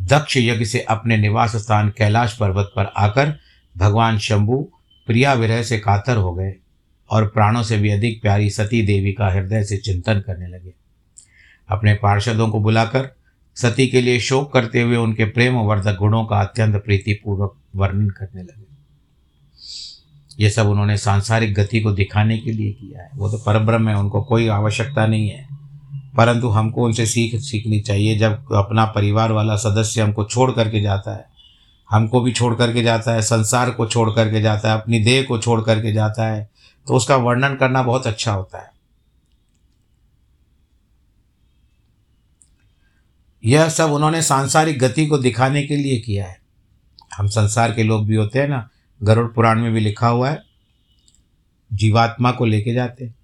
दक्ष 0.00 0.36
यज्ञ 0.36 0.64
से 0.64 0.80
अपने 0.80 1.16
निवास 1.16 1.56
स्थान 1.56 1.90
कैलाश 1.90 2.36
पर्वत 2.36 2.72
पर 2.76 2.84
आकर 2.84 3.38
भगवान 3.76 4.18
शंभु 4.18 4.72
प्रिया 5.06 5.32
विरह 5.32 5.62
से 5.62 5.78
कातर 5.78 6.16
हो 6.16 6.34
गए 6.34 6.54
और 7.10 7.26
प्राणों 7.26 7.62
से 7.62 7.78
भी 7.78 7.90
अधिक 7.90 8.22
प्यारी 8.22 8.50
सती 8.50 8.82
देवी 8.82 9.12
का 9.12 9.28
हृदय 9.28 9.64
से 9.64 9.76
चिंतन 9.76 10.20
करने 10.20 10.46
लगे। 10.46 10.74
अपने 11.68 11.94
पार्षदों 11.94 12.48
को 12.48 12.60
बुलाकर 12.60 13.16
सती 13.54 13.86
के 13.86 14.00
लिए 14.00 14.20
शोक 14.20 14.52
करते 14.52 14.80
हुए 14.80 14.96
उनके 14.96 15.24
प्रेम 15.24 15.54
वर्धक 15.54 15.96
गुणों 15.96 16.24
का 16.24 16.36
अत्यंत 16.36 16.74
प्रीतिपूर्वक 16.74 17.56
वर्णन 17.76 18.08
करने 18.10 18.42
लगे। 18.42 18.72
ये 20.40 20.50
सब 20.50 20.66
उन्होंने 20.66 20.96
सांसारिक 20.96 21.54
गति 21.54 21.80
को 21.80 21.92
दिखाने 21.92 22.38
के 22.38 22.52
लिए 22.52 22.72
किया 22.72 23.02
है। 23.02 23.10
वो 23.14 23.30
तो 23.30 23.38
परब्रह्म 23.38 23.88
है, 23.88 23.96
उनको 23.96 24.22
कोई 24.22 24.48
आवश्यकता 24.48 25.06
नहीं 25.06 25.28
है। 25.28 25.48
परंतु 26.16 26.48
हमको 26.48 26.84
उनसे 26.84 27.06
सीख 27.06 27.36
सीखनी 27.36 27.80
चाहिए। 27.80 28.18
जब 28.18 28.52
अपना 28.52 28.84
परिवार 28.84 29.32
वाला 29.32 29.56
सदस्य 29.56 30.02
हमको 30.02 30.24
छोड़ 30.24 30.50
करके 30.52 30.80
जाता 30.80 31.16
है 31.16 31.31
हमको 31.92 32.20
भी 32.20 32.32
छोड़ 32.32 32.54
करके 32.54 32.82
जाता 32.82 33.12
है, 33.12 33.22
संसार 33.22 33.70
को 33.70 33.86
छोड़ 33.86 34.10
करके 34.10 34.40
जाता 34.40 34.68
है, 34.68 34.80
अपनी 34.80 34.98
देह 35.00 35.24
को 35.24 35.38
छोड़ 35.38 35.60
करके 35.62 35.92
जाता 35.92 36.26
है 36.26 36.50
तो 36.86 36.94
उसका 36.94 37.16
वर्णन 37.18 37.54
करना 37.56 37.82
बहुत 37.82 38.06
अच्छा 38.06 38.32
होता 38.32 38.58
है। 38.58 38.70
यह 43.42 43.68
सब 43.68 43.92
उन्होंने 43.92 44.22
सांसारिक 44.22 44.78
गति 44.78 45.06
को 45.06 45.18
दिखाने 45.18 45.62
के 45.62 45.76
लिए 45.76 45.98
किया 46.00 46.26
है। 46.26 46.40
हम 47.16 47.26
संसार 47.28 47.72
के 47.72 47.82
लोग 47.82 48.06
भी 48.06 48.16
होते 48.16 48.38
हैं 48.38 48.48
ना, 48.48 48.68
गरुड़ 49.00 49.26
पुराण 49.28 49.60
में 49.60 49.72
भी 49.72 49.80
लिखा 49.80 50.08
हुआ 50.08 50.30
है, 50.30 50.42
जीवात्मा 51.70 52.30
को 52.32 52.44
लेके 52.44 52.74
जाते 52.74 53.04
हैं। 53.04 53.14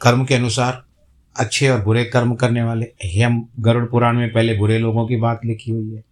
कर्म 0.00 0.24
के 0.24 0.34
अनुसार 0.34 0.82
अच्छे 1.36 1.68
और 1.68 1.82
बुरे 1.82 2.04
कर्म 2.04 2.34
करने 2.34 2.62
वाले 2.62 3.20
हम 3.20 3.48
गरुड़ 3.60 3.84
पुराण 3.84 4.16
में 4.16 4.32
पहले 4.32 4.56
बुरे 4.56 4.78
लोगों 4.78 5.06
की 5.06 5.16
बात 5.16 5.44
लिखी 5.44 5.70
हुई 5.70 5.94
है। 5.94 6.02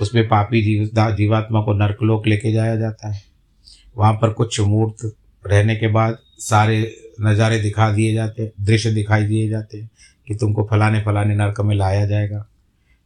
उसमें 0.00 0.28
पापी 0.28 0.62
जीव 0.62 0.90
जीवात्मा 1.16 1.60
को 1.60 1.72
नरकलोक 1.72 2.26
लेके 2.26 2.52
जाया 2.52 2.76
जाता 2.76 3.12
है। 3.12 3.22
वहाँ 3.96 4.12
पर 4.12 4.30
कुछ 4.30 4.60
मूर्त 4.60 5.16
रहने 5.46 5.76
के 5.76 5.88
बाद 5.88 6.18
सारे 6.38 6.96
नज़ारे 7.20 7.58
दिखा 7.58 7.92
दिए 7.92 8.14
जाते 8.14 8.42
हैं, 8.42 8.52
दृश्य 8.60 8.90
दिखाई 8.90 9.24
दिए 9.24 9.48
जाते 9.48 9.78
हैं 9.78 9.90
कि 10.26 10.34
तुमको 10.34 10.68
फलाने 10.70 11.00
फलाने 11.00 11.34
नरक 11.34 11.60
में 11.60 11.76
लाया 11.76 12.06
जाएगा। 12.06 12.46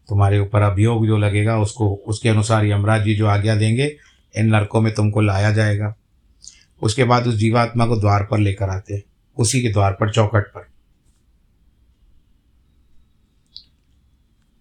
तुम्हारे 0.08 0.38
ऊपर 0.38 0.62
अभियोग 0.62 1.06
जो 1.06 1.18
लगेगा, 1.18 1.58
उसको, 1.58 1.94
उसके 1.94 2.28
अनुसार 2.28 2.66
यमराज 2.66 3.04
जी 3.04 3.14
जो 3.14 3.26
आज्ञा 3.26 3.56
देंगे, 3.56 3.96
इन 4.36 4.46
नरकों 4.46 4.80
में 4.80 4.94
तुमको 4.94 5.20
लाया 5.20 5.50
जाएगा। 5.50 5.94
उसके 6.82 7.04
बाद 7.04 7.26
उस 7.26 7.34
जीवात्मा 7.34 7.86
को 7.86 7.96
द्वार 7.96 8.28
पर 8.30 8.38
लेकर 8.38 8.68
आते 8.68 8.94
हैं, 8.94 9.02
उसी 9.38 9.62
के 9.62 9.68
द्वार 9.68 9.92
पर 9.92 10.10
चौकट 10.10 10.42
पर। 10.42 10.74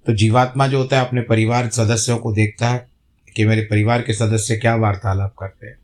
तो 0.07 0.13
जीवात्मा 0.13 0.67
जो 0.67 0.77
होता 0.77 1.00
है 1.00 1.07
अपने 1.07 1.22
परिवार 1.22 1.69
सदस्यों 1.69 2.17
को 2.17 2.33
देखता 2.33 2.69
है 2.69 2.88
कि 3.36 3.45
मेरे 3.45 3.62
परिवार 3.62 4.01
के 4.01 4.13
सदस्य 4.13 4.57
क्या 4.57 4.75
वार्तालाप 4.75 5.36
करते 5.39 5.67
हैं। 5.67 5.77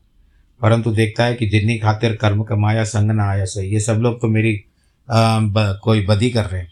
परंतु 0.62 0.92
देखता 0.92 1.26
है 1.26 1.34
कि 1.36 1.50
जितनी 1.50 1.78
खातिर 1.78 2.16
कर्म 2.16 2.44
कमाया 2.44 2.84
संग 2.84 3.12
ना 3.12 3.30
आया 3.30 3.46
सही। 3.46 3.70
ये 3.70 3.80
सब 3.80 3.94
लोग 3.94 4.22
तो 4.22 4.28
मेरी 4.28 4.64
आ, 5.12 5.40
ब, 5.40 5.80
कोई 5.84 6.06
बदी 6.06 6.30
कर 6.30 6.46
रहे 6.46 6.62
हैं। 6.62 6.72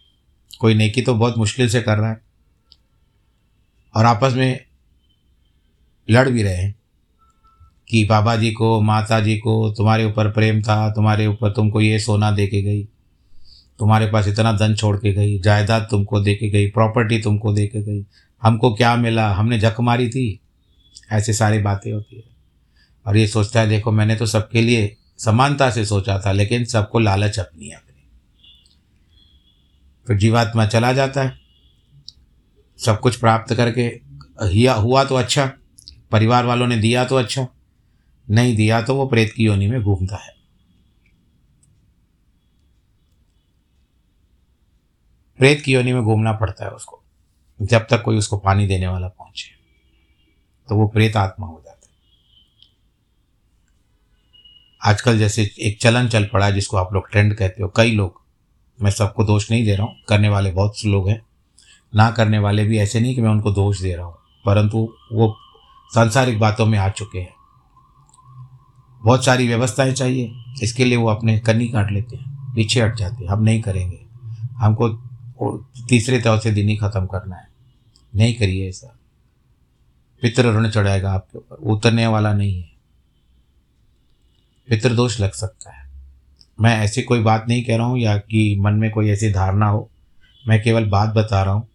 कोई 0.59 0.73
नेकी 0.73 1.01
तो 1.01 1.13
बहुत 1.13 1.37
मुश्किल 1.37 1.69
से 1.69 1.81
कर 1.81 1.97
रहा 1.97 2.09
है। 2.09 2.21
और 3.95 4.05
आपस 4.05 4.33
में 4.33 4.65
लड़ 6.09 6.29
भी 6.29 6.43
रहे 6.43 6.55
हैं 6.55 6.75
कि 7.89 8.05
बाबा 8.05 8.35
जी 8.35 8.51
को 8.51 8.81
माता 8.81 9.19
जी 9.19 9.37
को 9.37 9.73
तुम्हारे 9.77 10.05
ऊपर 10.05 10.31
प्रेम 10.31 10.61
था 10.61 10.91
तुम्हारे 10.91 11.27
ऊपर 11.27 11.51
तुमको 11.51 11.81
ये 11.81 11.99
सोना 11.99 12.31
दे 12.31 12.47
के 12.47 12.61
गई। 12.61 12.87
तुम्हारे 13.79 14.07
पास 14.07 14.27
इतना 14.27 14.51
धन 14.51 14.75
छोड़ 14.75 14.97
के 14.97 15.13
गई, 15.13 15.39
जायदाद 15.39 15.87
तुमको 15.91 16.19
दे 16.19 16.35
के 16.35 16.49
गई 16.49 16.69
प्रॉपर्टी 16.69 17.19
तुमको 17.19 17.53
दे 17.53 17.67
के 17.67 17.81
गई, 17.81 18.05
हमको 18.41 18.73
क्या 18.73 18.95
मिला? 18.95 19.33
हमने 19.33 19.59
झक 19.59 19.75
मारी 19.79 20.09
थी। 20.09 20.39
ऐसे 21.11 21.33
सारी 21.33 21.59
बातें 21.59 21.91
होती 21.91 22.15
है। 22.15 22.23
और 23.05 23.17
ये 23.17 23.27
सोचता 23.27 23.61
है, 23.61 23.67
देखो, 23.67 23.91
मैंने 23.91 24.15
तो 24.15 24.25
सबके 24.25 24.61
लिए 24.61 24.97
समानता 25.17 25.69
से 25.69 25.85
सोचा 25.85 26.19
था, 26.25 26.31
लेकिन 26.31 26.65
सबको 26.65 26.99
लालच 26.99 27.39
अपनी 27.39 27.69
अपनी। 27.69 28.07
फिर 30.07 30.17
जीवात्मा 30.17 30.65
चला 30.65 30.93
जाता 30.93 31.23
है। 31.23 31.33
सब 32.77 32.99
कुछ 32.99 33.15
प्राप्त 33.15 33.53
करके, 33.53 33.99
हिया, 34.43 34.73
हुआ 34.73 35.03
तो 35.03 35.15
अच्छा 35.15 35.51
परिवार 36.11 36.45
वालों 36.45 36.67
ने 36.67 36.77
दिया 36.77 37.05
तो 37.05 37.15
अच्छा 37.15 37.47
नहीं 38.29 38.55
दिया 38.55 38.81
तो 38.81 38.95
वो 38.95 39.07
प्रेत 39.07 39.33
की 39.33 39.43
योनि 39.43 39.67
में 39.67 39.81
घूमता 39.81 40.15
है। 40.15 40.36
प्रेत 45.39 45.61
की 45.61 45.73
योनि 45.73 45.93
में 45.93 46.03
घूमना 46.03 46.31
पड़ता 46.33 46.65
है 46.65 46.71
उसको। 46.71 47.01
जब 47.59 47.87
तक 47.89 48.01
कोई 48.01 48.17
उसको 48.17 48.37
पानी 48.39 48.67
देने 48.67 48.87
वाला 48.87 49.07
पहुँचे 49.09 49.55
तो 50.67 50.75
वो 50.75 50.87
प्रेत 50.87 51.15
आत्मा 51.17 51.47
हो 51.47 51.61
जाता 51.65 51.77
है। 51.83 51.95
आजकल 54.81 55.17
जैसे 55.19 55.49
एक 55.59 55.79
चलन 55.81 56.07
चल 56.07 56.25
पड़ा 56.25 56.45
है 56.45 56.53
जिसको 56.53 56.77
आप 56.77 56.93
लोग 56.93 57.09
ट्रेंड 57.11 57.33
कहते 57.35 57.63
हो। 57.63 57.71
कई 57.75 57.91
लोग, 57.91 58.21
मैं 58.79 58.91
सबको 58.91 59.23
दोष 59.23 59.49
नहीं 59.51 59.65
दे 59.65 59.75
रहा 59.75 59.85
हूँ, 59.85 59.95
करने 60.09 60.29
वाले 60.29 60.51
बहुत 60.51 60.79
से 60.79 60.89
लोग 60.89 61.09
हैं। 61.09 61.21
ना 61.93 62.09
करने 62.11 62.39
वाले 62.39 62.63
भी 62.63 62.77
ऐसे 62.79 62.99
नहीं 62.99 63.15
कि 63.15 63.21
मैं 63.21 63.29
उनको 63.29 63.51
दोष 63.51 63.81
दे 63.81 63.95
रहा 63.95 64.05
हूँ, 64.05 64.15
परंतु 64.45 64.87
वो 65.11 65.35
सांसारिक 65.91 66.39
बातों 66.39 66.65
में 66.65 66.77
आ 66.79 66.89
चुके 66.89 67.19
हैं। 67.19 67.33
बहुत 69.01 69.25
सारी 69.25 69.47
व्यवस्थाएँ 69.47 69.93
चाहिए, 69.93 70.31
इसके 70.63 70.85
लिए 70.85 70.97
वो 70.97 71.09
अपने 71.09 71.37
कन्नी 71.39 71.67
काट 71.67 71.91
लेते 71.91 72.15
हैं, 72.15 72.53
पीछे 72.55 72.81
हट 72.81 72.95
जाते 72.95 73.23
हैं, 73.23 73.31
हम 73.31 73.43
नहीं 73.43 73.61
करेंगे। 73.61 73.99
हमको 74.57 74.89
तीसरे 75.89 76.21
चौथे 76.21 76.51
दिन 76.51 76.69
ही 76.69 76.77
ख़त्म 76.77 77.05
करना 77.05 77.35
है। 77.35 77.47
नहीं 78.15 78.33
करिए 78.33 78.69
ऐसा। 78.69 78.99
पितृ 80.21 80.43
ऋण 80.43 80.69
चढ़ाएगा 80.69 81.11
आपके 81.11 81.37
ऊपर। 81.37 81.55
उतरने 81.55 82.07
वाला 82.07 82.33
नहीं 82.33 82.61
है। 82.61 82.69
पितृदोष 84.69 85.19
लग 85.19 85.31
सकता 85.31 85.71
है। 85.71 85.89
मैं 86.61 86.77
ऐसी 86.77 87.01
कोई 87.01 87.19
बात 87.19 87.45
नहीं 87.47 87.63
कह 87.63 87.77
रहा 87.77 87.85
हूँ 87.85 87.99
या 87.99 88.17
कि 88.17 88.57
मन 88.59 88.73
में 88.73 88.91
कोई 88.91 89.09
ऐसी 89.09 89.31
धारणा 89.31 89.67
हो। 89.67 89.89
मैं 90.47 90.63
केवल 90.63 90.85
बात 90.85 91.09
बता 91.09 91.43
रहा 91.43 91.53
हूँ। 91.53 91.67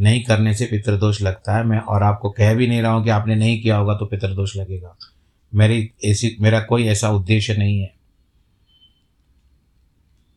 नहीं 0.00 0.24
करने 0.24 0.54
से 0.54 0.66
पितृदोष 0.66 1.22
लगता 1.22 1.56
है। 1.56 1.64
मैं 1.64 1.78
और 1.78 2.02
आपको 2.02 2.30
कह 2.30 2.54
भी 2.54 2.66
नहीं 2.66 2.82
रहा 2.82 2.92
हूँ 2.92 3.04
कि 3.04 3.10
आपने 3.10 3.34
नहीं 3.34 3.62
किया 3.62 3.76
होगा 3.76 3.94
तो 3.94 4.06
पितृदोष 4.06 4.56
लगेगा। 4.56 4.96
मेरी 5.54 5.90
ऐसी, 6.04 6.36
मेरा 6.40 6.60
कोई 6.60 6.86
ऐसा 6.86 7.10
उद्देश्य 7.10 7.54
नहीं 7.54 7.80
है। 7.80 7.94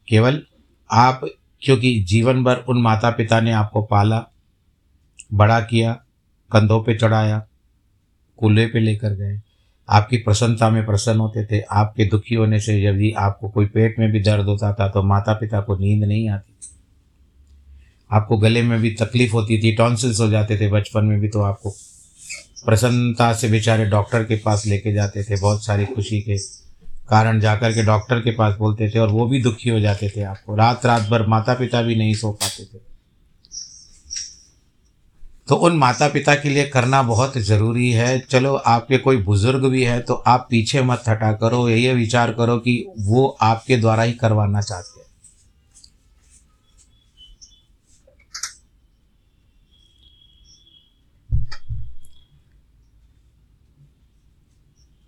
केवल 0.07 0.43
आप 0.91 1.21
क्योंकि 1.63 1.99
जीवन 2.03 2.43
भर 2.43 2.55
उन 2.69 2.81
माता 2.81 3.09
पिता 3.09 3.39
ने 3.41 3.51
आपको 3.51 3.81
पाला, 3.81 4.23
बड़ा 5.33 5.59
किया, 5.59 5.93
कंधों 6.51 6.83
पे 6.83 6.95
चढ़ाया, 6.95 7.45
कूल्हे 8.39 8.65
पे 8.67 8.79
लेकर 8.79 9.13
गए। 9.13 9.39
आपकी 9.89 10.17
प्रसन्नता 10.17 10.69
में 10.69 10.85
प्रसन्न 10.85 11.19
होते 11.19 11.45
थे, 11.45 11.59
आपके 11.61 12.05
दुखी 12.05 12.35
होने 12.35 12.59
से 12.59 12.81
यदि 12.83 13.11
आपको 13.11 13.49
कोई 13.49 13.65
पेट 13.65 13.99
में 13.99 14.11
भी 14.11 14.19
दर्द 14.19 14.45
होता 14.45 14.73
था 14.73 14.87
तो 14.87 15.03
माता 15.03 15.33
पिता 15.33 15.61
को 15.61 15.75
नींद 15.75 16.03
नहीं 16.03 16.29
आती। 16.29 16.53
आपको 18.11 18.37
गले 18.37 18.61
में 18.61 18.79
भी 18.81 18.91
तकलीफ़ 18.91 19.31
होती 19.31 19.57
थी, 19.57 19.71
टॉन्सिल्स 19.75 20.19
हो 20.19 20.29
जाते 20.29 20.57
थे, 20.57 20.69
बचपन 20.69 21.05
में 21.05 21.19
भी 21.19 21.27
तो 21.27 21.41
आपको 21.41 21.69
प्रसन्नता 22.65 23.33
से 23.33 23.49
बेचारे 23.49 23.85
डॉक्टर 23.85 24.23
के 24.23 24.35
पास 24.35 24.65
लेके 24.65 24.93
जाते 24.93 25.23
थे, 25.23 25.39
बहुत 25.41 25.65
सारी 25.65 25.85
खुशी 25.85 26.21
के। 26.21 26.62
कारण 27.03 27.39
जाकर 27.39 27.73
के 27.73 27.83
डॉक्टर 27.83 28.19
के 28.19 28.31
पास 28.31 28.55
बोलते 28.57 28.89
थे 28.89 28.99
और 28.99 29.09
वो 29.09 29.25
भी 29.25 29.41
दुखी 29.43 29.69
हो 29.69 29.79
जाते 29.79 30.09
थे 30.09 30.23
आपको। 30.23 30.55
रात 30.55 30.85
रात 30.85 31.09
भर 31.09 31.25
माता 31.27 31.53
पिता 31.53 31.81
भी 31.81 31.95
नहीं 31.95 32.13
सो 32.13 32.31
पाते 32.33 32.63
थे। 32.63 32.79
तो 35.47 35.55
उन 35.57 35.77
माता 35.77 36.07
पिता 36.07 36.35
के 36.35 36.49
लिए 36.49 36.63
करना 36.65 37.01
बहुत 37.03 37.37
ज़रूरी 37.37 37.91
है। 37.91 38.19
चलो, 38.21 38.53
आपके 38.55 38.97
कोई 38.97 39.17
बुज़ुर्ग 39.23 39.65
भी 39.65 39.83
है 39.83 39.99
तो 40.01 40.13
आप 40.13 40.47
पीछे 40.49 40.81
मत 40.81 41.03
हटा 41.07 41.31
करो 41.33 41.67
ये 41.69 41.93
विचार 41.93 42.31
करो 42.33 42.57
कि 42.57 42.85
वो 43.01 43.27
आपके 43.41 43.77
द्वारा 43.77 44.03
ही 44.03 44.13
करवाना 44.13 44.61
चाहते 44.61 44.99
हैं। 44.99 45.07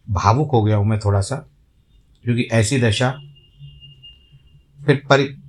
भावुक 0.08 0.52
हो 0.52 0.64
गया 0.64 0.76
हूँ 0.76 0.86
मैं 0.86 1.00
थोड़ा 1.00 1.22
सा। 1.22 1.46
क्योंकि 2.26 2.44
ऐसी 2.44 2.82
दशा, 2.82 3.12
फिर 4.86 5.02
परि 5.10 5.42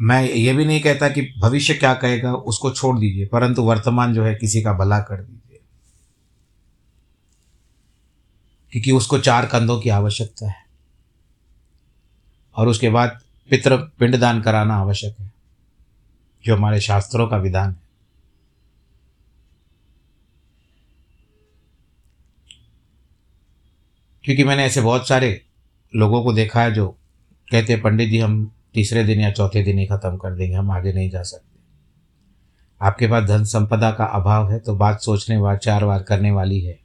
मैं 0.00 0.22
ये 0.22 0.52
भी 0.54 0.64
नहीं 0.64 0.80
कहता 0.80 1.08
कि 1.08 1.34
भविष्य 1.38 1.74
क्या 1.74 1.94
कहेगा, 1.94 2.32
उसको 2.32 2.70
छोड़ 2.70 2.98
दीजिए, 2.98 3.26
परंतु 3.26 3.62
वर्तमान 3.62 4.14
जो 4.14 4.24
है 4.24 4.34
किसी 4.34 4.62
का 4.62 4.72
भला 4.72 4.98
कर 5.00 5.22
दीजिए। 5.22 5.60
क्योंकि 8.72 8.92
उसको 8.92 9.18
चार 9.18 9.46
कंधों 9.46 9.80
की 9.80 9.88
आवश्यकता 9.88 10.48
है। 10.48 10.64
और 12.56 12.68
उसके 12.68 12.90
बाद 12.90 13.20
पितृ 13.50 13.76
पिंडदान 13.76 14.42
कराना 14.42 14.76
आवश्यक 14.76 15.16
है, 15.20 15.32
जो 16.44 16.56
हमारे 16.56 16.80
शास्त्रों 16.80 17.28
का 17.28 17.36
विधान 17.36 17.70
है। 17.70 17.88
क्योंकि 24.24 24.44
मैंने 24.44 24.64
ऐसे 24.64 24.80
बहुत 24.80 25.08
सारे 25.08 25.47
लोगों 25.92 26.22
को 26.24 26.32
देखा 26.32 26.62
है 26.62 26.72
जो 26.72 26.88
कहते 27.48 27.72
हैं, 27.72 27.80
पंडित 27.82 28.08
जी, 28.10 28.18
हम 28.18 28.50
तीसरे 28.74 29.04
दिन 29.04 29.20
या 29.20 29.30
चौथे 29.32 29.62
दिन 29.62 29.78
ही 29.78 29.86
ख़त्म 29.86 30.16
कर 30.16 30.34
देंगे, 30.34 30.54
हम 30.54 30.70
आगे 30.70 30.92
नहीं 30.92 31.10
जा 31.10 31.22
सकते। 31.24 31.46
आपके 32.80 33.06
पास 33.06 33.28
धन 33.28 33.44
संपदा 33.46 33.90
का 33.90 34.04
अभाव 34.06 34.50
है 34.52 34.58
तो 34.60 34.74
बात 34.76 35.00
सोचने 35.00 35.36
वार 35.36 35.56
चार 35.58 35.84
बार 35.84 36.02
करने 36.02 36.30
वाली 36.30 36.60
है। 36.60 36.78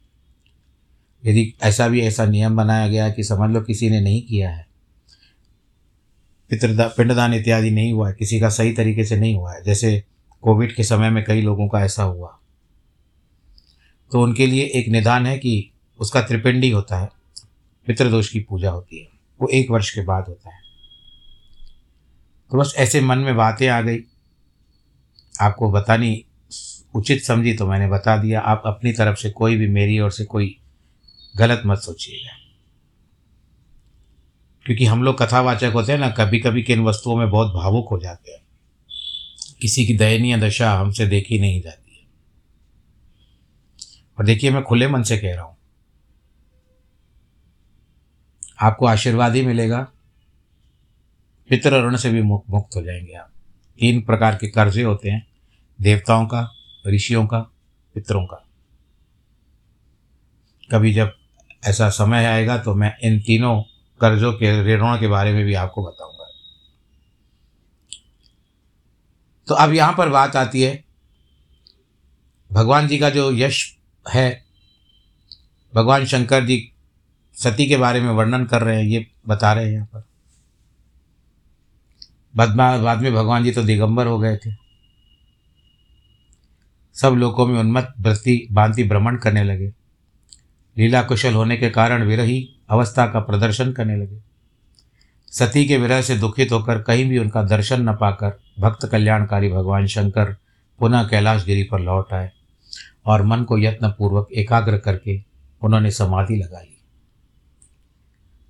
यदि 1.22 1.52
ऐसा 1.62 1.88
भी 1.88 2.00
ऐसा 2.02 2.24
नियम 2.26 2.56
बनाया 2.56 2.88
गया 2.88 3.08
कि 3.10 3.24
समझ 3.24 3.50
लो 3.50 3.60
किसी 3.62 3.90
ने 3.90 4.00
नहीं 4.00 4.22
किया 4.22 4.50
है, 4.50 4.66
पितृदा, 6.50 6.86
पिंडदान 6.88 7.34
इत्यादि 7.34 7.70
नहीं 7.70 7.92
हुआ 7.92 8.08
है, 8.08 8.14
किसी 8.14 8.40
का 8.40 8.48
सही 8.50 8.72
तरीके 8.72 9.04
से 9.04 9.16
नहीं 9.16 9.34
हुआ 9.36 9.52
है, 9.52 9.62
जैसे 9.64 10.02
कोविड 10.42 10.74
के 10.74 10.84
समय 10.84 11.10
में 11.10 11.22
कई 11.24 11.42
लोगों 11.42 11.68
का 11.68 11.80
ऐसा 11.80 12.02
हुआ 12.02 12.38
तो 14.12 14.22
उनके 14.22 14.46
लिए 14.46 14.64
एक 14.74 14.88
निदान 14.88 15.26
है 15.26 15.36
कि 15.38 15.70
उसका 16.00 16.20
त्रिपिंडी 16.22 16.70
होता 16.70 16.98
है। 16.98 17.08
पितृदोष 17.86 18.28
की 18.28 18.40
पूजा 18.40 18.70
होती 18.70 18.98
है। 18.98 19.08
वो 19.40 19.48
एक 19.48 19.70
वर्ष 19.70 19.90
के 19.90 20.00
बाद 20.00 20.24
होता 20.28 20.54
है। 20.54 20.62
तो 22.50 22.58
बस 22.58 22.74
ऐसे 22.76 23.00
मन 23.00 23.18
में 23.18 23.36
बातें 23.36 23.68
आ 23.68 23.82
गई। 23.82 23.98
आपको 25.40 25.70
बतानी 25.70 26.24
उचित 26.94 27.22
समझी 27.22 27.54
तो 27.54 27.66
मैंने 27.66 27.88
बता 27.88 28.16
दिया। 28.16 28.40
आप 28.40 28.62
अपनी 28.66 28.92
तरफ़ 28.92 29.16
से 29.16 29.30
कोई 29.30 29.56
भी 29.56 29.68
मेरी 29.68 30.00
ओर 30.00 30.10
से 30.10 30.24
कोई 30.24 30.58
गलत 31.36 31.62
मत 31.66 31.78
सोचिएगा। 31.78 32.30
क्योंकि 34.66 34.84
हम 34.84 35.02
लोग 35.02 35.18
कथावाचक 35.18 35.70
होते 35.74 35.92
हैं 35.92 35.98
ना 35.98 36.10
कभी 36.10 36.40
कभी 36.40 36.62
किन 36.62 36.84
वस्तुओं 36.84 37.16
में 37.16 37.30
बहुत 37.30 37.54
भावुक 37.54 37.88
हो 37.90 37.98
जाते 37.98 38.32
हैं। 38.32 38.44
किसी 39.60 39.86
की 39.86 39.94
दयनीय 39.94 40.36
दशा 40.36 40.72
हमसे 40.72 41.06
देखी 41.06 41.38
नहीं 41.38 41.62
जाती 41.62 41.96
है। 41.96 42.06
और 44.18 44.24
देखिए, 44.24 44.50
मैं 44.50 44.62
खुले 44.62 44.88
मन 44.88 45.02
से 45.02 45.18
कह 45.18 45.34
रहा 45.34 45.44
हूँ। 45.44 45.56
आपको 48.62 48.86
आशीर्वाद 48.86 49.34
ही 49.34 49.46
मिलेगा। 49.46 49.88
पितृ 51.48 51.70
ऋण 51.70 51.96
से 51.96 52.10
भी 52.10 52.22
मुक्त 52.22 52.76
हो 52.76 52.82
जाएँगे 52.82 53.12
आप। 53.12 53.30
तीन 53.80 54.02
प्रकार 54.02 54.34
के 54.34 54.48
कर्जे 54.48 54.82
होते 54.82 55.10
हैं, 55.10 55.26
देवताओं 55.80 56.26
का, 56.26 56.52
ऋषियों 56.86 57.26
का, 57.26 57.38
पितरों 57.94 58.26
का। 58.26 58.36
कभी 60.70 60.92
जब 60.92 61.12
ऐसा 61.64 61.88
समय 61.90 62.24
आएगा 62.24 62.58
तो 62.58 62.74
मैं 62.74 62.98
इन 63.02 63.20
तीनों 63.20 63.62
कर्जों 64.00 64.32
के, 64.32 64.74
ऋणों 64.74 64.98
के 64.98 65.08
बारे 65.08 65.32
में 65.32 65.44
भी 65.44 65.54
आपको 65.54 65.86
बताऊँगा। 65.86 66.26
तो 69.46 69.54
अब 69.54 69.72
यहाँ 69.72 69.94
पर 69.98 70.08
बात 70.08 70.36
आती 70.36 70.62
है, 70.62 70.84
भगवान 72.52 72.88
जी 72.88 72.98
का 72.98 73.10
जो 73.10 73.32
यश 73.32 73.76
है, 74.14 74.44
भगवान 75.74 76.04
शंकर 76.06 76.44
जी 76.44 76.73
सती 77.34 77.66
के 77.66 77.76
बारे 77.76 78.00
में 78.00 78.10
वर्णन 78.10 78.44
कर 78.44 78.62
रहे 78.62 78.76
हैं, 78.76 78.84
ये 78.84 79.06
बता 79.28 79.52
रहे 79.52 79.64
हैं 79.64 79.72
यहाँ 79.72 79.86
पर। 79.86 80.04
बाद 82.36 82.50
बाद 82.82 83.02
में 83.02 83.12
भगवान 83.14 83.44
जी 83.44 83.50
तो 83.50 83.62
दिगंबर 83.62 84.06
हो 84.06 84.18
गए 84.18 84.36
थे। 84.36 84.50
सब 86.96 87.12
लोगों 87.12 87.46
में 87.46 87.58
उन्मत्त 87.60 87.94
वृत्ति, 88.00 88.46
भांति 88.52 88.84
भ्रमण 88.84 89.16
करने 89.16 89.44
लगे। 89.44 89.72
लीला 90.76 91.02
कुशल 91.02 91.34
होने 91.34 91.56
के 91.56 91.70
कारण 91.70 92.02
विरही 92.02 92.48
अवस्था 92.70 93.06
का 93.06 93.20
प्रदर्शन 93.20 93.72
करने 93.72 93.96
लगे। 93.96 94.18
सती 95.32 95.64
के 95.64 95.76
विरह 95.76 96.02
से 96.02 96.16
दुखित 96.16 96.52
होकर 96.52 96.82
कहीं 96.82 97.08
भी 97.08 97.18
उनका 97.18 97.42
दर्शन 97.42 97.88
न 97.88 97.92
पाकर 97.92 98.38
भक्त 98.60 98.86
कल्याणकारी 98.86 99.48
भगवान 99.48 99.86
शंकर 99.86 100.36
पुनः 100.80 101.08
कैलाश 101.08 101.44
गिरी 101.44 101.62
पर 101.62 101.80
लौट 101.80 102.12
आए 102.12 102.30
और 103.06 103.22
मन 103.22 103.42
को 103.44 103.58
यत्नपूर्वक 103.58 104.28
एकाग्र 104.32 104.78
करके 104.78 105.20
उन्होंने 105.62 105.90
समाधि 105.90 106.36
लगा 106.36 106.60
ली। 106.60 106.73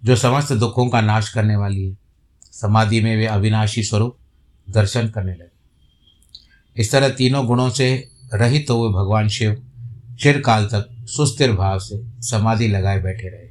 जो 0.04 0.16
समस्त 0.16 0.52
दुखों 0.52 0.88
का 0.88 1.00
नाश 1.00 1.28
करने 1.28 1.56
वाली 1.56 1.88
है। 1.88 1.96
समाधि 2.52 3.00
में 3.00 3.16
वे 3.16 3.26
अविनाशी 3.26 3.82
स्वरूप 3.82 4.18
दर्शन 4.70 5.08
करने 5.08 5.32
लगे। 5.32 6.80
इस 6.80 6.92
तरह 6.92 7.08
तीनों 7.08 7.46
गुणों 7.46 7.70
से 7.70 8.10
रहित 8.34 8.66
हुए 8.70 8.88
भगवान 8.88 9.28
शिव 9.28 9.66
चिरकाल 10.20 10.66
तक 10.66 11.06
सुस्थिर 11.08 11.52
भाव 11.52 11.78
से 11.78 12.22
समाधि 12.22 12.68
लगाए 12.68 13.02
बैठे 13.02 13.28
रहे। 13.28 13.48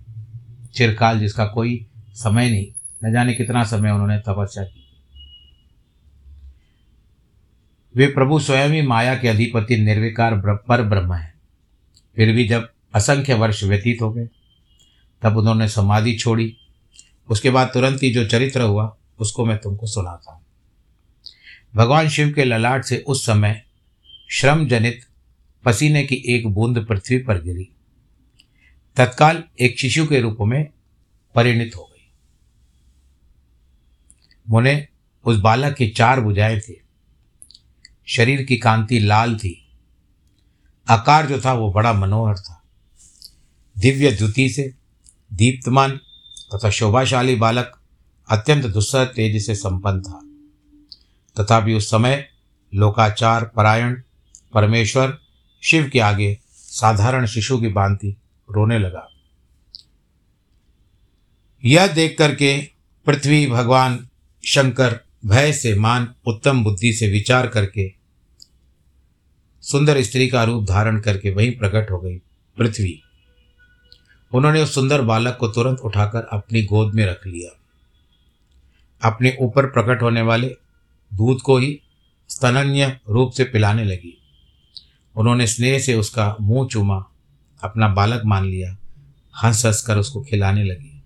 चिरकाल 0.73 1.19
जिसका 1.19 1.45
कोई 1.45 1.87
समय 2.13 2.49
नहीं, 2.49 2.67
न 3.03 3.11
जाने 3.13 3.33
कितना 3.33 3.63
समय 3.63 3.91
उन्होंने 3.91 4.19
तपस्या 4.19 4.63
की। 4.63 4.79
वे 7.95 8.07
प्रभु 8.07 8.39
स्वयं 8.39 8.69
ही 8.69 8.81
माया 8.81 9.15
के 9.15 9.27
अधिपति, 9.27 9.77
निर्विकार 9.77 10.35
पर 10.67 10.81
ब्रह्म 10.81 11.13
है। 11.13 11.33
फिर 12.15 12.35
भी 12.35 12.47
जब 12.47 12.69
असंख्य 12.95 13.33
वर्ष 13.33 13.63
व्यतीत 13.63 14.01
हो 14.01 14.13
गए 14.13 14.27
तब 15.23 15.37
उन्होंने 15.37 15.67
समाधि 15.67 16.15
छोड़ी। 16.15 16.57
उसके 17.29 17.49
बाद 17.49 17.67
तुरंत 17.67 18.03
ही 18.03 18.13
जो 18.13 18.25
चरित्र 18.25 18.61
हुआ, 18.61 18.97
उसको 19.19 19.45
मैं 19.45 19.57
तुमको 19.57 19.87
सुनाता 19.87 20.31
हूँ। 20.33 20.43
भगवान 21.75 22.09
शिव 22.09 22.33
के 22.33 22.43
ललाट 22.43 22.83
से 22.83 22.97
उस 22.97 23.25
समय 23.25 23.63
श्रम 24.31 24.67
जनित 24.67 25.05
पसीने 25.65 26.03
की 26.03 26.15
एक 26.15 26.47
बूंद 26.47 26.85
पृथ्वी 26.85 27.17
पर 27.17 27.41
गिरी। 27.41 27.69
तत्काल 28.95 29.43
एक 29.59 29.79
शिशु 29.79 30.05
के 30.05 30.21
रूप 30.21 30.37
में 30.41 30.67
परिणित 31.35 31.75
हो 31.75 31.83
गई। 31.83 32.11
मुने 34.49 34.87
उस 35.25 35.37
बालक 35.37 35.75
की 35.75 35.87
चार 35.87 36.21
बुझाएँ 36.21 36.59
थी। 36.59 36.81
शरीर 38.07 38.43
की 38.43 38.57
कांति 38.57 38.99
लाल 38.99 39.37
थी। 39.37 39.67
आकार 40.89 41.25
जो 41.25 41.41
था 41.45 41.53
वो 41.53 41.71
बड़ा 41.71 41.93
मनोहर 41.93 42.35
था। 42.35 42.63
दिव्य 43.77 44.11
द्युति 44.11 44.49
से 44.49 44.73
दीप्तमान 45.33 45.91
तथा 46.53 46.69
शोभाशाली 46.69 47.35
बालक 47.35 47.79
अत्यंत 48.29 48.65
दुस्सह 48.65 49.05
तेज 49.05 49.45
से 49.45 49.55
संपन्न 49.55 50.01
था। 50.01 50.21
तथापि 51.39 51.73
उस 51.73 51.87
समय 51.87 52.29
लोकाचार, 52.75 53.45
परायण, 53.45 54.01
परमेश्वर, 54.53 55.17
शिव 55.63 55.89
के 55.93 55.99
आगे 55.99 56.39
साधारण 56.51 57.25
शिशु 57.25 57.57
की 57.57 57.67
भांति 57.67 58.17
रोने 58.51 58.79
लगा। 58.79 59.09
यह 61.65 61.87
देख 61.87 62.15
करके 62.17 62.67
पृथ्वी, 63.05 63.47
भगवान, 63.47 64.09
शंकर 64.45 64.99
भय 65.25 65.53
से 65.53 65.75
मान, 65.75 66.15
उत्तम 66.27 66.63
बुद्धि 66.63 66.93
से 66.93 67.07
विचार 67.07 67.47
करके 67.47 67.93
सुंदर 69.61 70.01
स्त्री 70.01 70.27
का 70.27 70.43
रूप 70.43 70.63
धारण 70.63 70.99
करके 70.99 71.31
वहीं 71.31 71.51
प्रकट 71.51 71.91
हो 71.91 71.99
गई 71.99 72.17
पृथ्वी। 72.57 73.03
उन्होंने 74.33 74.61
उस 74.61 74.75
सुंदर 74.75 75.01
बालक 75.01 75.37
को 75.39 75.47
तुरंत 75.47 75.79
उठाकर 75.79 76.27
अपनी 76.31 76.63
गोद 76.63 76.93
में 76.93 77.05
रख 77.05 77.27
लिया। 77.27 77.59
अपने 79.09 79.37
ऊपर 79.41 79.65
प्रकट 79.65 80.01
होने 80.01 80.21
वाले 80.21 80.47
दूध 81.13 81.41
को 81.41 81.57
ही 81.57 81.81
स्तनन्य 82.29 82.99
रूप 83.09 83.31
से 83.31 83.43
पिलाने 83.43 83.83
लगी। 83.83 84.17
उन्होंने 85.15 85.47
स्नेह 85.47 85.79
से 85.79 85.95
उसका 85.95 86.35
मुँह 86.41 86.67
चूमा, 86.67 87.05
अपना 87.63 87.87
बालक 87.87 88.21
मान 88.25 88.45
लिया, 88.45 88.77
हंस 89.43 89.65
हंस 89.65 89.81
कर 89.81 89.97
उसको 89.97 90.21
खिलाने 90.21 90.63
लगी। 90.63 91.03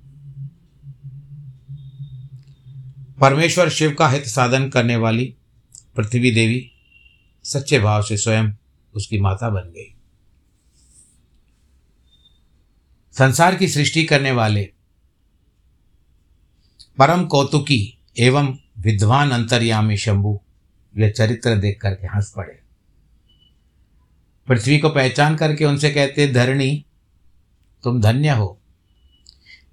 परमेश्वर 3.21 3.69
शिव 3.69 3.93
का 3.93 4.09
हित 4.09 4.25
साधन 4.25 4.69
करने 4.69 4.95
वाली 4.95 5.35
पृथ्वी 5.95 6.31
देवी 6.31 6.71
सच्चे 7.43 7.79
भाव 7.79 8.01
से 8.01 8.17
स्वयं 8.17 8.51
उसकी 8.95 9.19
माता 9.19 9.49
बन 9.49 9.61
गई। 9.61 9.96
संसार 13.17 13.56
की 13.56 13.67
सृष्टि 13.67 14.03
करने 14.03 14.32
वाले 14.32 14.69
परम 16.97 17.25
कौतुकी 17.25 17.97
एवं 18.19 18.58
विद्वान 18.80 19.32
अंतर्यामी 19.32 19.97
शंभु 19.97 20.41
यह 20.97 21.10
चरित्र 21.10 21.56
देख 21.56 21.82
करके 21.82 22.08
हंस 22.08 22.34
पड़े। 22.36 22.60
पृथ्वी 24.47 24.80
को 24.80 24.89
पहचान 24.89 25.36
करके 25.36 25.65
उनसे 25.65 25.89
कहते, 25.89 26.27
धरणी, 26.27 26.86
तुम 27.84 28.01
धन्य 28.01 28.30
हो। 28.30 28.62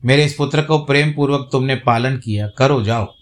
मेरे 0.04 0.24
इस 0.24 0.34
पुत्र 0.34 0.62
को 0.62 0.78
प्रेम 0.78 1.14
पूर्वक 1.14 1.48
तुमने 1.52 1.74
पालन 1.74 2.16
किया। 2.16 2.48
करो, 2.48 2.84
जाओ। 2.84 3.14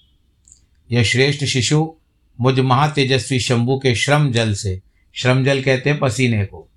यह 0.90 1.02
श्रेष्ठ 1.02 1.44
शिशु 1.44 1.94
मुझ 2.40 2.61
महातेजस्वी 2.61 3.40
शंभु 3.40 3.78
के 3.78 3.94
श्रम 3.94 4.32
जल 4.32 4.54
से 4.54 4.82
श्रम 5.12 5.44
जल 5.44 5.62
कहते 5.62 5.90
हैं 5.90 5.98
पसीने 5.98 6.44
को 6.44 6.68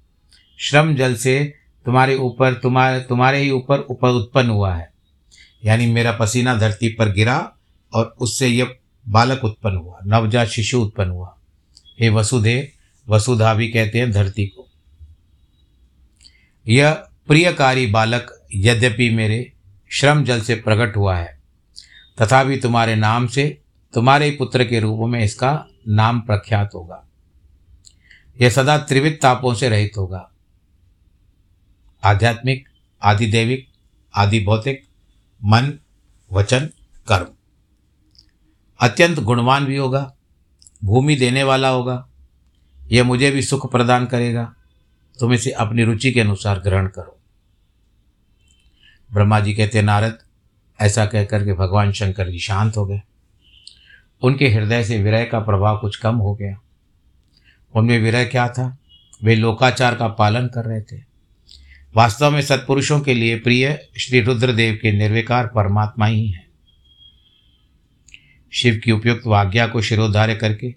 श्रम 0.58 0.96
जल 0.96 1.16
से 1.16 1.65
तुम्हारे 1.86 2.16
ऊपर, 2.16 2.54
तुम्हारे 2.54 3.00
तुम्हारे 3.00 3.40
ही 3.40 3.50
ऊपर 3.52 4.10
उत्पन्न 4.10 4.50
हुआ 4.50 4.74
है। 4.76 4.92
यानी 5.66 5.86
मेरा 5.86 6.12
पसीना 6.12 6.56
धरती 6.56 6.90
पर 6.90 7.12
गिरा 7.12 7.38
और 7.94 8.16
उससे 8.20 8.48
यह 8.48 8.76
बालक 9.10 9.44
उत्पन्न 9.44 9.78
हुआ, 9.78 10.00
नवजात 10.06 10.48
शिशु 10.48 10.82
उत्पन्न 10.82 11.10
हुआ। 11.10 11.36
हे 12.00 12.10
वसुदेव, 12.10 12.68
वसुधा 13.08 13.54
भी 13.54 13.68
कहते 13.68 14.00
हैं 14.00 14.12
धरती 14.12 14.46
को। 14.46 14.68
यह 16.68 16.94
प्रियकारी 17.28 17.86
बालक 17.88 18.32
यद्यपि 18.56 19.10
मेरे 19.10 19.52
श्रम 19.92 20.24
जल 20.24 20.42
से 20.42 20.56
प्रकट 20.56 20.98
हुआ 20.98 21.18
है, 21.18 21.40
तथापि 22.22 22.58
तुम्हारे 22.58 22.96
नाम 22.96 23.28
से, 23.28 23.62
तुम्हारे 23.94 24.30
पुत्र 24.32 24.64
के 24.64 24.80
रूप 24.80 25.10
में 25.10 25.24
इसका 25.24 25.68
नाम 25.88 26.20
प्रख्यात 26.22 26.72
होगा। 26.76 27.04
यह 28.42 28.50
सदा 28.50 28.78
त्रिविध 28.78 29.20
तापों 29.22 29.54
से 29.54 29.70
रहित 29.70 29.92
होगा। 29.98 30.30
आध्यात्मिक, 32.06 32.70
आदिदेविक 33.04 33.68
आदि 34.16 34.40
भौतिक 34.40 34.84
मन, 35.44 35.80
वचन, 36.32 36.70
कर्म। 37.08 37.28
अत्यंत 38.80 39.20
गुणवान 39.20 39.66
भी 39.66 39.78
होगा, 39.78 40.14
भूमि 40.84 41.16
देने 41.16 41.44
वाला 41.44 41.70
होगा 41.70 42.08
यह 42.92 43.04
मुझे 43.04 43.32
भी 43.32 43.42
सुख 43.42 43.72
प्रदान 43.72 44.06
करेगा, 44.06 44.54
तुम 45.20 45.34
इसे 45.34 45.52
अपनी 45.52 45.84
रुचि 45.84 46.12
के 46.12 46.22
अनुसार 46.22 46.60
ग्रहण 46.60 46.88
करो। 46.88 47.20
ब्रह्मा 49.14 49.40
जी 49.40 49.54
कहते, 49.54 49.82
नारद, 49.82 50.20
ऐसा 50.82 51.06
कहकर 51.06 51.46
के 51.46 51.54
भगवान 51.54 51.92
शंकर 51.92 52.30
जी 52.30 52.40
शांत 52.40 52.78
हो 52.78 52.86
गए। 52.86 53.02
उनके 54.22 54.50
हृदय 54.50 54.84
से 54.84 55.04
विरह 55.04 55.26
का 55.26 55.40
प्रभाव 55.40 55.78
कुछ 55.78 55.96
कम 55.96 56.16
हो 56.16 56.36
गया। 56.36 56.62
उनमें 57.76 58.00
विरह 58.00 58.26
क्या 58.26 58.50
था? 58.50 58.78
वे 59.24 59.36
लोकाचार 59.36 59.96
का 59.96 60.08
पालन 60.08 60.48
कर 60.48 60.66
रहे 60.66 60.82
थे। 60.82 61.15
वास्तव 61.96 62.32
में 62.32 62.42
सत्पुरुषों 62.42 63.00
के 63.00 63.14
लिए 63.14 63.40
प्रिय 63.40 63.88
श्री 63.98 64.20
रुद्रदेव 64.22 64.80
के 64.82 64.92
निर्विकार 64.92 65.48
परमात्मा 65.48 66.06
ही 66.06 66.28
हैं। 66.28 66.48
शिव 68.54 68.82
की 68.84 68.92
उपयुक्त 68.92 69.28
आज्ञा 69.28 69.68
को 69.68 69.82
शिरोधार्य 69.82 70.36
करके 70.36 70.76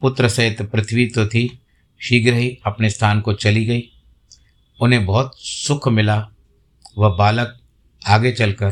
पुत्र 0.00 0.28
सहित 0.28 0.62
पृथ्वी 0.62 1.06
तो 1.06 1.26
थी, 1.26 1.60
शीघ्र 2.00 2.34
ही 2.34 2.58
अपने 2.66 2.90
स्थान 2.90 3.20
को 3.20 3.32
चली 3.32 3.64
गई। 3.64 3.82
उन्हें 4.80 5.06
बहुत 5.06 5.32
सुख 5.36 5.88
मिला। 5.88 6.28
वह 6.98 7.16
बालक 7.16 7.60
आगे 8.06 8.32
चलकर 8.32 8.70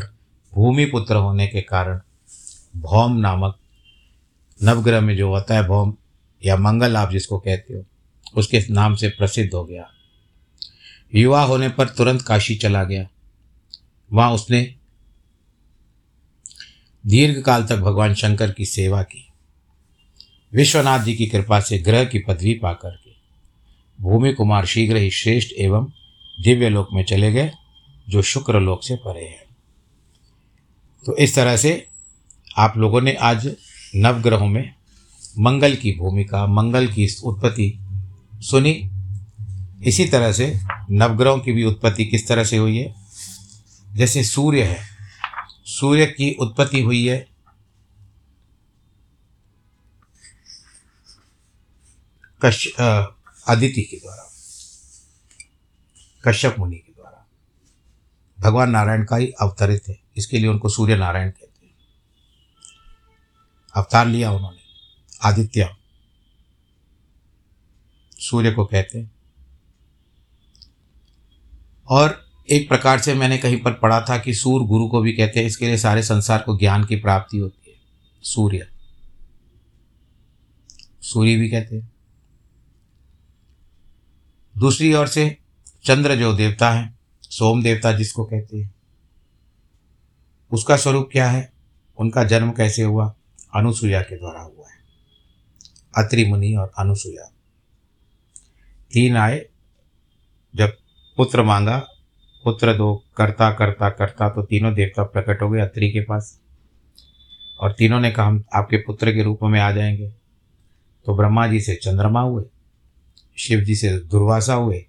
भूमि 0.53 0.85
पुत्र 0.85 1.15
होने 1.15 1.47
के 1.47 1.61
कारण 1.61 1.99
भौम 2.75 3.17
नामक 3.17 3.59
नवग्रह 4.63 5.01
में 5.01 5.17
जो 5.17 5.29
होता 5.29 5.55
है 5.55 5.67
भौम 5.67 5.95
या 6.45 6.57
मंगल 6.57 6.97
आप 6.97 7.11
जिसको 7.11 7.39
कहते 7.39 7.73
हो, 7.73 7.85
उसके 8.35 8.63
नाम 8.69 8.95
से 8.95 9.09
प्रसिद्ध 9.09 9.53
हो 9.53 9.65
गया। 9.65 9.91
युवा 11.15 11.43
होने 11.43 11.69
पर 11.69 11.89
तुरंत 11.89 12.21
काशी 12.21 12.55
चला 12.55 12.83
गया। 12.83 13.07
वहाँ 14.13 14.31
उसने 14.31 14.75
दीर्घ 17.05 17.43
काल 17.43 17.65
तक 17.65 17.77
भगवान 17.77 18.13
शंकर 18.13 18.51
की 18.51 18.65
सेवा 18.65 19.03
की। 19.03 19.27
विश्वनाथ 20.53 20.99
जी 20.99 21.15
की 21.15 21.27
कृपा 21.27 21.59
से 21.59 21.77
ग्रह 21.79 22.05
की 22.05 22.19
पदवी 22.19 22.53
पाकर 22.53 22.89
के। 22.89 23.11
भूमि 24.03 24.33
कुमार 24.33 24.65
शीघ्र 24.65 24.95
ही 24.95 25.11
श्रेष्ठ 25.11 25.53
एवं 25.57 25.91
दिव्य 26.41 26.69
लोक 26.69 26.87
में 26.93 27.03
चले 27.03 27.31
गए, 27.31 27.51
जो 28.09 28.21
शुक्र 28.21 28.59
लोक 28.59 28.83
से 28.83 28.95
परे 28.95 29.25
है। 29.25 29.45
तो 31.05 31.17
इस 31.17 31.35
तरह 31.35 31.57
से 31.57 31.87
आप 32.57 32.77
लोगों 32.77 33.01
ने 33.01 33.13
आज 33.13 33.55
नवग्रहों 33.95 34.47
में 34.47 34.73
मंगल 35.39 35.75
की 35.75 35.91
भूमिका, 35.91 36.47
मंगल 36.47 36.87
की 36.87 37.07
उत्पत्ति 37.23 37.79
सुनी। 38.35 38.89
इसी 39.85 40.05
तरह 40.05 40.31
से 40.31 40.53
नवग्रहों 40.91 41.39
की 41.39 41.51
भी 41.51 41.63
उत्पत्ति 41.63 42.05
किस 42.05 42.27
तरह 42.27 42.43
से 42.43 42.57
हुई 42.57 42.77
है? 42.77 42.93
जैसे 43.93 44.23
सूर्य 44.23 44.63
है, 44.63 44.83
सूर्य 45.65 46.05
की 46.07 46.31
उत्पत्ति 46.39 46.81
हुई 46.81 47.05
है। 47.07 47.27
कश 52.45 52.67
अदिति 53.47 53.81
के 53.81 53.97
द्वारा, 53.97 54.31
कश्यप 56.25 56.55
मुनि 56.59 56.75
के 56.75 56.91
द्वारा। 56.91 57.25
भगवान 58.39 58.69
नारायण 58.69 59.05
का 59.05 59.15
ही 59.15 59.27
अवतरित 59.41 59.87
है, 59.87 59.99
इसके 60.17 60.39
लिए 60.39 60.47
उनको 60.47 60.69
सूर्य 60.69 60.95
नारायण 60.97 61.29
कहते 61.29 61.65
हैं। 61.65 61.73
अवतार 63.75 64.07
लिया 64.07 64.31
उन्होंने, 64.31 64.61
आदित्य। 65.23 65.69
सूर्य 68.19 68.51
को 68.51 68.65
कहते 68.65 68.99
हैं 68.99 69.14
और 71.87 72.25
एक 72.49 72.69
प्रकार 72.69 72.99
से 72.99 73.13
मैंने 73.13 73.37
कहीं 73.37 73.61
पर 73.61 73.73
पढ़ा 73.73 74.01
था 74.01 74.17
कि 74.17 74.33
सूर्य 74.33 74.65
गुरु 74.65 74.87
को 74.87 75.01
भी 75.01 75.13
कहते 75.13 75.39
हैं, 75.39 75.47
इसके 75.47 75.67
लिए 75.67 75.77
सारे 75.77 76.03
संसार 76.03 76.41
को 76.41 76.57
ज्ञान 76.57 76.83
की 76.83 76.95
प्राप्ति 76.95 77.37
होती 77.37 77.71
है। 77.71 77.77
सूर्य। 78.21 78.67
सूर्य 81.01 81.35
भी 81.35 81.49
कहते 81.49 81.75
हैं। 81.75 81.91
दूसरी 84.57 84.93
ओर 84.93 85.07
से 85.07 85.37
चंद्र 85.85 86.15
जो 86.15 86.33
देवता 86.33 86.71
है, 86.71 86.97
सोम 87.21 87.63
देवता 87.63 87.91
जिसको 87.91 88.25
कहते 88.25 88.57
हैं, 88.57 88.75
उसका 90.51 90.77
स्वरूप 90.77 91.09
क्या 91.11 91.29
है? 91.29 91.53
उनका 91.97 92.23
जन्म 92.23 92.51
कैसे 92.51 92.81
हुआ? 92.81 93.15
अनुसुईया 93.55 94.01
के 94.01 94.17
द्वारा 94.17 94.41
हुआ 94.41 94.69
है। 94.69 94.77
अत्रि 95.97 96.25
मुनि 96.25 96.55
और 96.55 96.71
अनुसुईया। 96.77 97.31
तीन 98.91 99.17
आए 99.17 99.45
जब 100.55 100.77
पुत्र 101.17 101.43
मांगा। 101.43 101.77
पुत्र 102.43 102.77
दो, 102.77 103.03
करता 103.17 103.51
करता 103.51 103.89
करता 103.89 104.29
तो 104.29 104.43
तीनों 104.43 104.73
देवता 104.73 105.03
प्रकट 105.03 105.41
हो 105.41 105.49
गए 105.49 105.61
अत्रि 105.61 105.91
के 105.91 105.99
पास। 105.99 106.41
और 107.59 107.71
तीनों 107.71 107.99
ने 107.99 108.11
कहा, 108.11 108.25
हम 108.25 108.43
आपके 108.53 108.77
पुत्र 108.77 109.13
के 109.13 109.23
रूप 109.23 109.39
में 109.43 109.59
आ 109.59 109.71
जाएँगे। 109.71 110.09
तो 111.05 111.15
ब्रह्मा 111.15 111.47
जी 111.47 111.61
से 111.61 111.75
चंद्रमा 111.75 112.21
हुए, 112.21 112.43
शिव 113.37 113.59
जी 113.59 113.75
से 113.75 113.99
दुर्वासा 113.99 114.53
हुए 114.53 114.85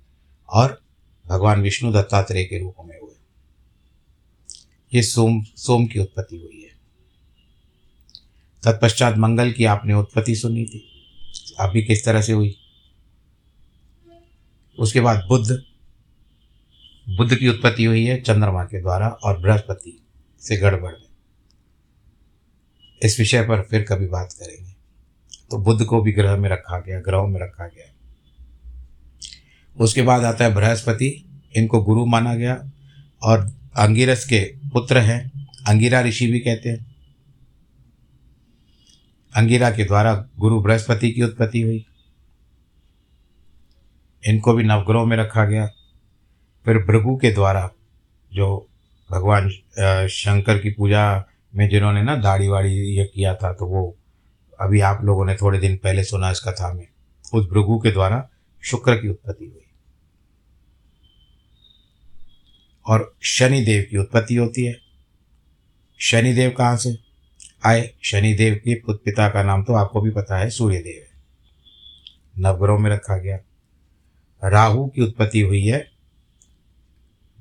और 0.48 0.82
भगवान 1.26 1.62
विष्णु 1.62 1.92
दत्तात्रेय 1.92 2.44
के 2.44 2.60
रूप 2.60 2.74
में 2.84 3.00
हुए। 3.00 3.14
ये 4.94 5.02
सोम 5.02 5.42
सोम 5.42 5.86
की 5.86 5.98
उत्पत्ति 5.98 6.36
हुई 6.36 6.62
है। 6.62 6.70
तत्पश्चात 8.64 9.16
मंगल 9.16 9.52
की 9.52 9.64
आपने 9.64 9.94
उत्पत्ति 9.94 10.36
सुनी 10.36 10.64
थी। 10.64 10.92
अभी 11.60 11.82
किस 11.82 12.04
तरह 12.04 12.22
से 12.22 12.32
हुई? 12.32 12.56
उसके 14.78 15.00
बाद 15.00 15.24
बुद्ध 15.28 15.62
बुद्ध 17.08 17.36
की 17.36 17.48
उत्पत्ति 17.48 17.84
हुई 17.84 18.04
है 18.04 18.20
चंद्रमा 18.20 18.64
के 18.64 18.80
द्वारा 18.80 19.08
और 19.08 19.40
बृहस्पति 19.40 20.06
से 20.40 20.56
गड़बड़ 20.56 20.92
में। 20.92 21.06
इस 23.02 23.18
विषय 23.18 23.42
पर 23.42 23.62
फिर 23.62 23.82
कभी 23.82 24.06
बात 24.06 24.32
करेंगे। 24.32 24.72
तो 25.50 25.58
बुद्ध 25.58 25.84
को 25.84 26.02
भी 26.02 26.12
ग्रह 26.12 26.36
में 26.36 26.50
रखा 26.50 26.80
गया, 26.80 27.00
ग्रहों 27.00 27.28
में 27.28 27.40
रखा 27.40 27.66
गया। 27.66 27.92
उसके 29.80 30.02
बाद 30.02 30.24
आता 30.24 30.44
है 30.44 30.54
बृहस्पति, 30.54 31.40
इनको 31.56 31.82
गुरु 31.82 32.06
माना 32.06 32.34
गया 32.34 32.70
और 33.22 33.52
अंगिरस 33.76 34.24
के 34.24 34.56
पुत्र 34.72 34.98
हैं। 34.98 35.48
अंगिरा 35.68 36.00
ऋषि 36.00 36.26
भी 36.26 36.40
कहते 36.40 36.68
हैं। 36.68 36.96
अंगिरा 39.36 39.70
के 39.70 39.84
द्वारा 39.84 40.28
गुरु 40.38 40.60
बृहस्पति 40.60 41.10
की 41.10 41.22
उत्पत्ति 41.22 41.62
हुई। 41.62 41.86
इनको 44.26 44.52
भी 44.52 44.64
नवग्रहों 44.64 45.06
में 45.06 45.16
रखा 45.16 45.44
गया। 45.44 45.70
फिर 46.66 46.79
भृगु 46.79 47.16
के 47.16 47.31
द्वारा 47.31 47.70
जो 48.33 48.68
भगवान 49.11 49.48
शंकर 50.09 50.59
की 50.59 50.70
पूजा 50.70 51.24
में 51.55 51.68
जिन्होंने 51.68 52.02
ना 52.02 52.16
दाढ़ी 52.16 52.48
वाड़ी 52.48 52.72
ये 52.72 53.05
किया 53.05 53.35
था 53.35 53.52
तो 53.52 53.66
वो 53.66 53.96
अभी 54.61 54.81
आप 54.81 55.05
लोगों 55.05 55.24
ने 55.24 55.35
थोड़े 55.35 55.59
दिन 55.59 55.76
पहले 55.76 56.05
सुना 56.05 56.31
इस 56.31 56.40
कथा 56.40 56.72
में, 56.72 56.87
उस 57.35 57.46
भृगु 57.46 57.79
के 57.79 57.90
द्वारा 57.90 58.29
शुक्र 58.62 58.96
की 58.96 59.09
उत्पत्ति 59.09 59.44
हुई। 59.44 59.62
और 62.87 63.14
शनिदेव 63.22 63.87
की 63.90 63.96
उत्पत्ति 63.96 64.35
होती 64.35 64.64
है। 64.64 64.76
शनिदेव 66.00 66.50
कहाँ 66.50 66.76
से? 66.76 66.98
आए, 67.66 67.90
शनिदेव 68.02 68.55
के 68.55 68.74
पुत्र 68.74 69.00
पिता 69.05 69.29
का 69.29 69.42
नाम 69.42 69.64
तो 69.64 69.72
आपको 69.72 70.00
भी 70.00 70.11
पता 70.11 70.38
है, 70.38 70.50
सूर्यदेव 70.50 71.02
है। 71.02 71.22
नवग्रहों 72.38 72.79
में 72.79 72.90
रखा 72.90 73.16
गया। 73.16 73.38
राहु 74.44 74.87
की 74.87 75.02
उत्पत्ति 75.02 75.40
हुई 75.40 75.66
है 75.66 75.95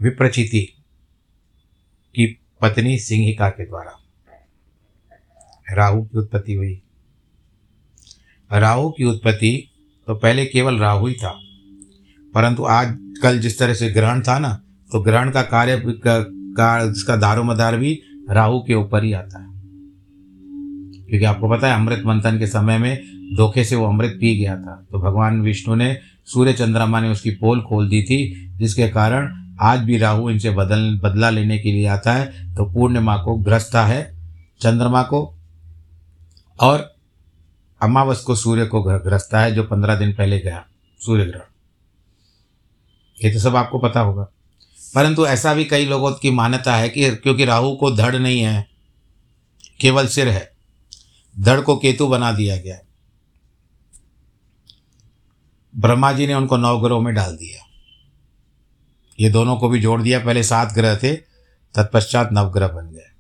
विप्रचिति 0.02 0.62
की 2.16 2.40
पत्नी 2.62 2.98
सिंहिका 3.00 3.50
के 3.50 3.66
द्वारा। 3.66 3.92
राहु 5.72 6.04
की 6.04 6.18
उत्पत्ति 6.18 6.54
हुई। 6.54 6.82
राहु 8.52 8.90
की 8.90 9.04
उत्पत्ति 9.04 9.72
तो 10.08 10.16
पहले 10.16 10.46
केवल 10.46 10.78
राहु 10.78 11.08
ही 11.08 11.14
था 11.14 11.40
परंतु 12.34 12.64
आज 12.64 12.98
कल 13.24 13.40
जिस 13.40 13.60
तरह 13.60 13.74
से 13.74 13.90
ग्रहण 13.92 14.22
था 14.22 14.40
ना 14.40 14.62
तो 14.92 15.00
ग्रहण 15.00 15.32
का 15.32 15.42
कार्य 15.42 15.78
का, 15.78 16.20
का 16.30 16.92
इसका 16.92 17.16
दारोमदार 17.16 17.78
भी 17.78 18.02
राहु 18.30 18.60
के 18.60 18.74
ऊपर 18.74 19.04
ही 19.04 19.14
आता 19.14 19.40
है। 19.40 19.50
क्योंकि 21.06 21.26
आपको 21.26 21.50
पता 21.50 21.68
है 21.68 21.76
अमृत 21.76 22.04
मंथन 22.06 22.40
के 22.40 22.48
समय 22.48 22.78
में 22.78 22.96
धोखे 23.38 23.64
से 23.66 23.76
वो 23.76 23.86
अमृत 23.86 24.18
पी 24.22 24.36
गया 24.38 24.56
था। 24.58 24.88
तो 24.92 25.00
भगवान 25.00 25.42
विष्णु 25.42 25.76
ने 25.76 25.98
सूर्य 26.26 26.54
चंद्रमा 26.54 27.00
ने 27.02 27.10
उसकी 27.10 27.32
पोल 27.32 27.62
खोल 27.62 27.90
दी 27.90 28.04
थी 28.04 28.50
जिसके 28.58 28.88
कारण 28.90 29.45
आज 29.62 29.80
भी 29.80 29.98
राहु 29.98 30.30
इनसे 30.30 30.50
बदल, 30.50 31.00
बदला 31.04 31.30
लेने 31.30 31.58
के 31.60 31.72
लिए 31.72 31.88
आता 31.88 32.14
है 32.14 32.56
तो 32.56 32.66
पूर्णिमा 32.66 33.18
को 33.18 33.36
ग्रस्ता 33.36 33.86
है, 33.86 34.16
चंद्रमा 34.62 35.04
को, 35.04 35.34
और 36.60 36.94
अमावस 37.82 38.22
को 38.22 38.36
सूर्य 38.36 38.66
को 38.66 38.82
ग्रस्ता 38.84 39.40
है, 39.40 39.52
जो 39.52 39.64
पंद्रह 39.64 39.96
दिन 39.96 40.14
पहले 40.14 40.40
गया 40.40 40.66
सूर्य 41.00 41.26
ग्रहण 41.26 41.42
ये 43.24 43.34
तो 43.34 43.40
सब 43.40 43.56
आपको 43.56 43.80
पता 43.80 44.00
होगा। 44.00 44.28
परंतु 44.96 45.26
ऐसा 45.26 45.54
भी 45.54 45.66
कई 45.66 45.86
लोगों 45.86 46.12
की 46.12 46.32
मान्यता 46.32 46.76
है 46.76 46.90
कि 46.90 47.16
क्योंकि 47.16 47.46
राहु 47.46 47.76
को 47.76 47.92
धड़ 47.92 48.16
नहीं 48.16 48.40
है, 48.40 48.68
केवल 49.80 50.08
सिर 50.08 50.28
है, 50.30 50.52
धड़ 51.40 51.60
को 51.62 51.76
केतु 51.78 52.08
बना 52.08 52.32
दिया 52.32 52.58
गया। 52.58 52.78
ब्रह्मा 55.76 56.12
जी 56.12 56.28
ने 56.28 56.34
उनको 56.34 56.58
नौ 56.58 56.78
ग्रहों 56.80 57.02
में 57.02 57.14
डाल 57.14 57.36
दिया। 57.36 57.65
ये 59.20 59.30
दोनों 59.30 59.56
को 59.58 59.70
भी 59.70 59.80
जोड़ 59.82 60.02
दिया। 60.02 60.20
पहले 60.20 60.44
सात 60.44 60.74
ग्रह 60.74 60.96
थे, 60.96 61.14
तत्पश्चात 61.76 62.30
नवग्रह 62.34 62.68
बन 62.68 62.86
गए। 62.88 63.12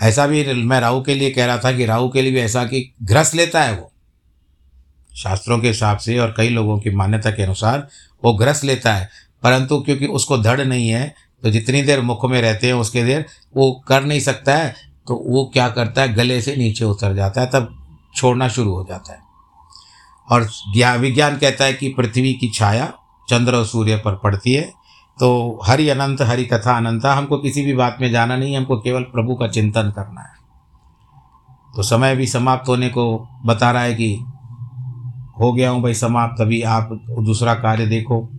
ऐसा 0.00 0.26
भी 0.26 0.44
मैं 0.54 0.80
राहु 0.80 1.02
के 1.02 1.14
लिए 1.14 1.30
कह 1.30 1.46
रहा 1.46 1.58
था 1.58 1.72
कि 1.72 1.84
राहु 1.86 2.08
के 2.08 2.22
लिए 2.22 2.32
भी 2.32 2.40
ऐसा 2.40 2.64
कि 2.64 2.94
ग्रस 3.02 3.34
लेता 3.34 3.62
है 3.62 3.72
वो। 3.72 3.92
शास्त्रों 5.16 5.58
के 5.58 5.68
हिसाब 5.68 5.98
से 5.98 6.18
और 6.18 6.34
कई 6.36 6.48
लोगों 6.48 6.78
की 6.78 6.90
मान्यता 6.90 7.30
के 7.30 7.42
अनुसार 7.42 7.88
वो 8.24 8.32
ग्रस 8.34 8.64
लेता 8.64 8.94
है। 8.94 9.08
परंतु 9.42 9.80
क्योंकि 9.80 10.06
उसको 10.06 10.38
धड़ 10.38 10.60
नहीं 10.60 10.88
है 10.88 11.14
तो 11.42 11.50
जितनी 11.50 11.82
देर 11.82 12.00
मुख 12.00 12.24
में 12.24 12.40
रहते 12.42 12.66
हैं, 12.66 12.74
उसके 12.74 13.04
देर 13.04 13.24
वो 13.56 13.72
कर 13.88 14.02
नहीं 14.04 14.20
सकता 14.20 14.56
है 14.56 14.74
तो 15.06 15.14
वो 15.26 15.44
क्या 15.52 15.68
करता 15.68 16.02
है? 16.02 16.14
गले 16.14 16.40
से 16.42 16.56
नीचे 16.56 16.84
उतर 16.84 17.14
जाता 17.14 17.40
है, 17.40 17.46
तब 17.46 17.76
छोड़ना 18.16 18.48
शुरू 18.48 18.74
हो 18.74 18.86
जाता 18.88 19.12
है। 19.12 19.20
और 20.30 20.98
विज्ञान 20.98 21.36
कहता 21.38 21.64
है 21.64 21.72
कि 21.72 21.88
पृथ्वी 21.88 22.32
की 22.32 22.50
छाया 22.54 22.92
चंद्र 23.30 23.56
और 23.56 23.66
सूर्य 23.66 23.96
पर 23.96 24.14
पड़ती 24.14 24.52
है। 24.52 24.62
तो 25.20 25.60
हरि 25.66 25.88
अनंत, 25.88 26.22
हरि 26.22 26.44
कथा 26.44 26.76
अनंता, 26.76 27.14
हमको 27.14 27.38
किसी 27.38 27.64
भी 27.64 27.74
बात 27.74 27.98
में 28.00 28.10
जाना 28.10 28.36
नहीं, 28.36 28.56
हमको 28.56 28.80
केवल 28.80 29.02
प्रभु 29.02 29.34
का 29.34 29.48
चिंतन 29.48 29.90
करना 29.90 30.20
है। 30.20 30.40
तो 31.76 31.82
समय 31.82 32.16
भी 32.16 32.26
समाप्त 32.26 32.68
होने 32.68 32.88
को 32.88 33.28
बता 33.46 33.70
रहा 33.70 33.82
है 33.82 33.94
कि 33.94 34.14
हो 35.40 35.52
गया 35.52 35.70
हूँ 35.70 35.82
भाई 35.82 35.94
समाप्त, 35.94 36.40
अभी 36.40 36.62
आप 36.62 36.88
दूसरा 37.20 37.54
कार्य 37.54 37.86
देखो। 37.86 38.30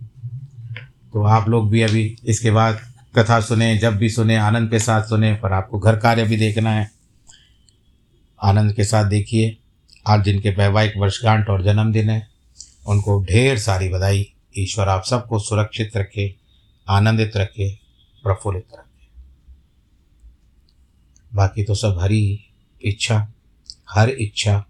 तो 1.12 1.22
आप 1.22 1.48
लोग 1.48 1.70
भी 1.70 1.82
अभी 1.82 2.16
इसके 2.24 2.50
बाद 2.50 2.78
कथा 3.18 3.40
सुने, 3.40 3.78
जब 3.78 3.96
भी 3.96 4.08
सुने, 4.08 4.36
आनंद 4.36 4.70
के 4.70 4.78
साथ 4.78 5.02
सुने, 5.02 5.34
पर 5.34 5.52
आपको 5.52 5.78
घर 5.78 5.96
कार्य 5.96 6.24
भी 6.24 6.36
देखना 6.36 6.70
है। 6.70 6.90
आनंद 8.42 8.72
के 8.72 8.84
साथ 8.84 9.04
देखिए। 9.04 9.56
आज 10.06 10.24
जिनके 10.24 10.50
वैवाहिक 10.50 10.92
वर्षगांठ 10.96 11.48
और 11.48 11.62
जन्मदिन 11.62 12.10
है। 12.10 12.28
उनको 12.86 13.24
ढेर 13.24 13.58
सारी 13.58 13.88
बधाई। 13.88 14.31
ईश्वर 14.58 14.88
आप 14.88 15.04
सबको 15.04 15.38
सुरक्षित 15.38 15.96
रखे, 15.96 16.34
आनंदित 16.88 17.36
रखे, 17.36 17.78
प्रफुल्लित 18.22 18.66
रखे। 18.74 19.08
बाकी 21.34 21.64
तो 21.64 21.74
सब 21.74 21.98
हरी 21.98 22.44
इच्छा, 22.84 23.32
हर 23.90 24.08
इच्छा, 24.08 24.64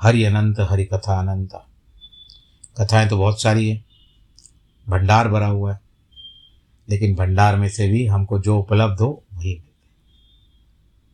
हरि 0.00 0.24
अनंत, 0.24 0.60
हरि 0.60 0.84
कथा 0.84 1.20
अनंत। 1.20 1.50
कथाएँ 2.80 3.08
तो 3.08 3.18
बहुत 3.18 3.42
सारी 3.42 3.70
है, 3.70 3.84
भंडार 4.88 5.28
भरा 5.28 5.46
हुआ 5.46 5.72
है, 5.72 5.80
लेकिन 6.88 7.14
भंडार 7.14 7.56
में 7.56 7.68
से 7.68 7.88
भी 7.88 8.06
हमको 8.06 8.38
जो 8.38 8.58
उपलब्ध 8.58 9.00
हो, 9.00 9.24
वही 9.34 9.52
मिलते 9.52 9.66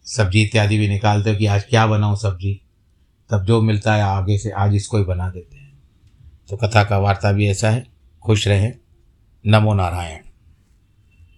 सब्ज़ी 0.07 0.43
इत्यादि 0.43 0.79
भी 0.79 0.89
निकालते 0.89 1.31
हो 1.31 1.37
कि 1.37 1.47
आज 1.47 1.65
क्या 1.65 1.87
बनाऊँ 1.87 2.17
सब्ज़ी, 2.17 2.61
तब 3.31 3.45
जो 3.45 3.61
मिलता 3.63 3.95
है 3.95 4.03
आगे 4.03 4.39
से 4.39 4.51
आज 4.51 4.75
इसको 4.75 4.99
ही 4.99 5.05
बना 5.05 5.31
देते 5.31 5.57
हैं। 5.57 5.73
तो 6.51 6.57
कथा 6.57 6.85
का 6.85 6.99
वार्ता 6.99 7.33
भी 7.33 7.49
ऐसा 7.49 7.71
है 7.71 7.92
खुश 8.25 8.49
रहें। 8.49 8.75
नमो 9.47 9.75
नारायण। 9.75 10.32